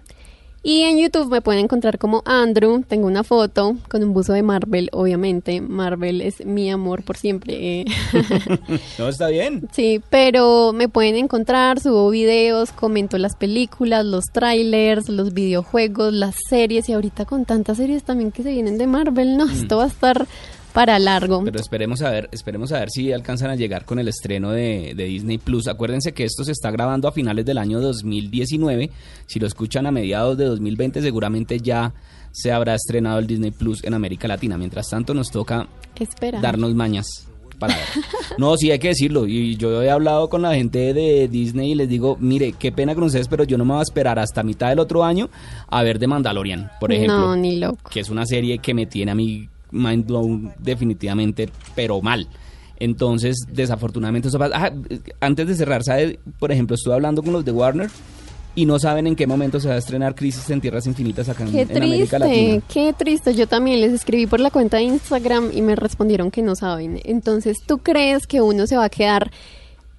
y 0.67 0.81
en 0.81 0.97
YouTube 0.97 1.31
me 1.31 1.39
pueden 1.39 1.63
encontrar 1.63 1.97
como 1.97 2.23
Andrew. 2.25 2.83
Tengo 2.85 3.07
una 3.07 3.23
foto 3.23 3.77
con 3.87 4.03
un 4.03 4.11
buzo 4.11 4.33
de 4.33 4.43
Marvel, 4.43 4.89
obviamente. 4.91 5.61
Marvel 5.61 6.19
es 6.19 6.45
mi 6.45 6.69
amor 6.69 7.03
por 7.03 7.15
siempre. 7.15 7.85
No, 8.99 9.07
está 9.07 9.27
bien. 9.27 9.69
Sí, 9.71 10.01
pero 10.09 10.73
me 10.73 10.89
pueden 10.89 11.15
encontrar, 11.15 11.79
subo 11.79 12.09
videos, 12.09 12.71
comento 12.71 13.17
las 13.17 13.35
películas, 13.35 14.05
los 14.05 14.25
trailers, 14.25 15.07
los 15.07 15.33
videojuegos, 15.33 16.11
las 16.11 16.35
series 16.49 16.89
y 16.89 16.93
ahorita 16.93 17.25
con 17.25 17.45
tantas 17.45 17.77
series 17.77 18.03
también 18.03 18.31
que 18.31 18.43
se 18.43 18.51
vienen 18.51 18.77
de 18.77 18.87
Marvel, 18.87 19.37
no, 19.37 19.45
esto 19.49 19.77
va 19.77 19.85
a 19.85 19.87
estar 19.87 20.27
para 20.77 20.99
largo. 20.99 21.41
Pero 21.43 21.59
esperemos 21.59 22.03
a 22.03 22.11
ver, 22.11 22.29
esperemos 22.31 22.71
a 22.71 22.77
ver 22.77 22.91
si 22.91 23.11
alcanzan 23.11 23.49
a 23.49 23.55
llegar 23.55 23.83
con 23.83 23.97
el 23.97 24.07
estreno 24.07 24.51
de, 24.51 24.93
de 24.95 25.05
Disney 25.05 25.39
Plus. 25.39 25.67
Acuérdense 25.67 26.11
que 26.13 26.23
esto 26.23 26.43
se 26.43 26.51
está 26.51 26.69
grabando 26.69 27.07
a 27.07 27.11
finales 27.11 27.47
del 27.47 27.57
año 27.57 27.81
2019. 27.81 28.91
Si 29.25 29.39
lo 29.39 29.47
escuchan 29.47 29.87
a 29.87 29.91
mediados 29.91 30.37
de 30.37 30.45
2020, 30.45 31.01
seguramente 31.01 31.59
ya 31.59 31.95
se 32.31 32.51
habrá 32.51 32.75
estrenado 32.75 33.17
el 33.17 33.25
Disney 33.25 33.49
Plus 33.49 33.83
en 33.83 33.95
América 33.95 34.27
Latina. 34.27 34.55
Mientras 34.55 34.87
tanto, 34.87 35.15
nos 35.15 35.31
toca 35.31 35.67
Espera. 35.99 36.41
darnos 36.41 36.75
mañas 36.75 37.27
para 37.57 37.75
ver. 37.75 37.85
No, 38.37 38.55
sí 38.55 38.69
hay 38.69 38.77
que 38.77 38.89
decirlo. 38.89 39.25
Y 39.25 39.55
yo 39.57 39.81
he 39.81 39.89
hablado 39.89 40.29
con 40.29 40.43
la 40.43 40.53
gente 40.53 40.93
de 40.93 41.27
Disney 41.27 41.71
y 41.71 41.75
les 41.75 41.89
digo, 41.89 42.17
mire, 42.19 42.51
qué 42.51 42.71
pena 42.71 42.93
con 42.93 43.05
ustedes, 43.05 43.27
pero 43.27 43.45
yo 43.45 43.57
no 43.57 43.65
me 43.65 43.71
voy 43.71 43.79
a 43.79 43.81
esperar 43.81 44.19
hasta 44.19 44.43
mitad 44.43 44.69
del 44.69 44.77
otro 44.77 45.03
año 45.03 45.27
a 45.69 45.81
ver 45.81 45.97
The 45.97 46.05
Mandalorian, 46.05 46.69
por 46.79 46.91
ejemplo. 46.93 47.17
No, 47.17 47.35
ni 47.35 47.57
loco. 47.57 47.89
que 47.89 47.99
es 48.01 48.11
una 48.11 48.27
serie 48.27 48.59
que 48.59 48.75
me 48.75 48.85
tiene 48.85 49.11
a 49.11 49.15
mí 49.15 49.49
mind 49.71 50.05
blown 50.05 50.53
definitivamente, 50.59 51.49
pero 51.75 52.01
mal. 52.01 52.27
Entonces, 52.79 53.37
desafortunadamente 53.51 54.27
eso 54.27 54.37
pasa. 54.37 54.55
Ah, 54.55 54.71
antes 55.19 55.47
de 55.47 55.55
cerrar, 55.55 55.83
¿sabe? 55.83 56.19
Por 56.39 56.51
ejemplo, 56.51 56.75
estuve 56.75 56.93
hablando 56.93 57.23
con 57.23 57.33
los 57.33 57.43
de 57.43 57.51
Warner 57.51 57.89
y 58.53 58.65
no 58.65 58.79
saben 58.79 59.07
en 59.07 59.15
qué 59.15 59.27
momento 59.27 59.59
se 59.59 59.67
va 59.67 59.75
a 59.75 59.77
estrenar 59.77 60.15
Crisis 60.15 60.49
en 60.49 60.61
Tierras 60.61 60.87
Infinitas 60.87 61.29
acá 61.29 61.43
en, 61.43 61.51
Qué 61.51 61.61
en 61.61 61.77
América 61.77 62.17
triste, 62.17 62.19
Latina. 62.19 62.63
qué 62.71 62.93
triste. 62.93 63.35
Yo 63.35 63.47
también 63.47 63.81
les 63.81 63.93
escribí 63.93 64.25
por 64.25 64.39
la 64.39 64.51
cuenta 64.51 64.77
de 64.77 64.83
Instagram 64.83 65.51
y 65.53 65.61
me 65.61 65.75
respondieron 65.75 66.31
que 66.31 66.41
no 66.41 66.55
saben. 66.55 66.99
Entonces, 67.03 67.57
¿tú 67.65 67.79
crees 67.79 68.25
que 68.27 68.41
uno 68.41 68.65
se 68.67 68.77
va 68.77 68.85
a 68.85 68.89
quedar 68.89 69.31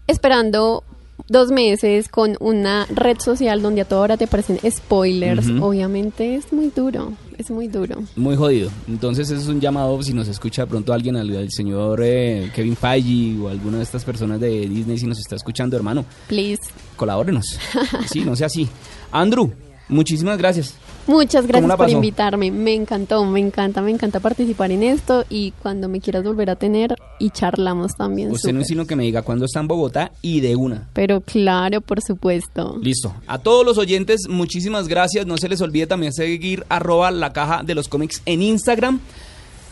esperando 0.07 0.83
dos 1.27 1.51
meses 1.51 2.09
con 2.09 2.37
una 2.41 2.87
red 2.87 3.19
social 3.21 3.61
donde 3.63 3.81
a 3.81 3.85
toda 3.85 4.03
hora 4.03 4.17
te 4.17 4.25
aparecen 4.25 4.59
spoilers? 4.71 5.49
Obviamente 5.61 6.35
es 6.37 6.53
muy 6.53 6.71
duro, 6.75 7.13
es 7.37 7.51
muy 7.51 7.69
duro. 7.69 8.03
Muy 8.17 8.37
jodido. 8.37 8.71
Entonces, 8.87 9.31
eso 9.31 9.41
es 9.41 9.49
un 9.49 9.61
llamado, 9.61 10.03
si 10.03 10.13
nos 10.13 10.29
escucha 10.29 10.63
de 10.63 10.69
pronto 10.69 10.93
alguien, 10.93 11.17
al, 11.17 11.37
al 11.37 11.51
señor 11.51 12.01
eh, 12.03 12.51
Kevin 12.55 12.77
Feige 12.77 13.39
o 13.41 13.49
alguna 13.49 13.79
de 13.79 13.83
estas 13.85 14.05
personas 14.05 14.41
de 14.41 14.51
Disney, 14.69 14.99
si 14.99 15.07
nos 15.07 15.19
está 15.19 15.37
escuchando, 15.37 15.77
hermano, 15.77 16.05
Please. 16.29 16.63
colabórenos. 16.97 17.59
Sí, 18.09 18.21
no 18.25 18.35
sea 18.37 18.47
así. 18.47 18.69
Andrew, 19.13 19.51
muchísimas 19.89 20.39
gracias. 20.39 20.75
Muchas 21.07 21.47
¿Cómo 21.47 21.67
gracias 21.67 21.77
por 21.77 21.89
invitarme. 21.89 22.51
Me 22.51 22.75
encantó, 22.75 23.25
me 23.25 23.41
encanta, 23.41 23.81
me 23.81 23.91
encanta 23.91 24.21
participar 24.21 24.71
en 24.71 24.83
esto 24.83 25.25
y 25.31 25.53
cuando 25.53 25.89
me 25.89 26.01
quieras 26.01 26.23
volver 26.23 26.51
a 26.51 26.57
tener 26.57 26.95
y 27.19 27.31
charlamos 27.31 27.97
también. 27.97 28.31
Usted 28.31 28.53
no 28.53 28.61
es 28.61 28.67
sino 28.67 28.87
que 28.87 28.95
me 28.95 29.05
diga 29.05 29.23
cuándo 29.23 29.47
está 29.47 29.61
en 29.61 29.69
Bogotá 29.69 30.13
y 30.21 30.41
de 30.41 30.55
una. 30.55 30.89
Pero 30.93 31.23
claro, 31.23 31.81
por 31.81 32.03
supuesto. 32.03 32.79
Listo. 32.83 33.15
A 33.27 33.39
todos 33.39 33.65
los 33.65 33.79
oyentes, 33.79 34.29
muchísimas 34.29 34.87
gracias. 34.87 35.27
No 35.27 35.39
se 35.39 35.49
les 35.49 35.63
olvide 35.63 35.87
también 35.87 36.13
seguir 36.13 36.67
arroba 36.69 37.11
la 37.11 37.33
caja 37.33 37.63
de 37.63 37.75
los 37.75 37.89
cómics 37.89 38.21
en 38.27 38.43
Instagram. 38.43 39.01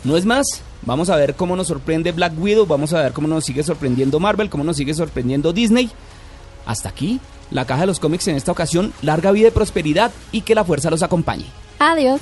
No 0.05 0.17
es 0.17 0.25
más, 0.25 0.47
vamos 0.87 1.11
a 1.11 1.17
ver 1.17 1.35
cómo 1.35 1.57
nos 1.57 1.67
sorprende 1.67 2.13
Black 2.13 2.33
Widow, 2.39 2.65
vamos 2.65 2.93
a 2.93 3.03
ver 3.03 3.13
cómo 3.13 3.29
nos 3.29 3.45
sigue 3.45 3.63
sorprendiendo 3.63 4.21
Marvel, 4.21 4.49
cómo 4.49 4.65
nos 4.65 4.77
sigue 4.77 4.95
sorprendiendo 4.95 5.53
Disney. 5.53 5.91
Hasta 6.65 6.89
aquí, 6.89 7.21
la 7.51 7.65
caja 7.65 7.83
de 7.83 7.87
los 7.89 8.01
cómics 8.01 8.29
en 8.29 8.37
esta 8.37 8.53
ocasión. 8.53 8.93
Larga 9.03 9.33
vida 9.33 9.49
y 9.49 9.53
prosperidad 9.53 10.13
y 10.33 10.43
que 10.43 10.55
la 10.55 10.65
fuerza 10.65 10.91
los 10.91 11.03
acompañe. 11.03 11.47
Adiós. 11.79 12.21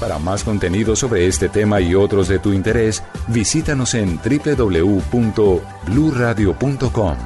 Para 0.00 0.18
más 0.18 0.42
contenido 0.44 0.96
sobre 0.96 1.26
este 1.26 1.50
tema 1.50 1.82
y 1.82 1.94
otros 1.94 2.28
de 2.28 2.38
tu 2.38 2.54
interés, 2.54 3.02
visítanos 3.28 3.92
en 3.94 4.18
www.bluradio.com. 4.18 7.16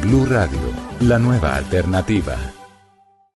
Blu 0.00 0.24
Radio, 0.24 0.60
la 1.00 1.18
nueva 1.18 1.56
alternativa. 1.56 2.61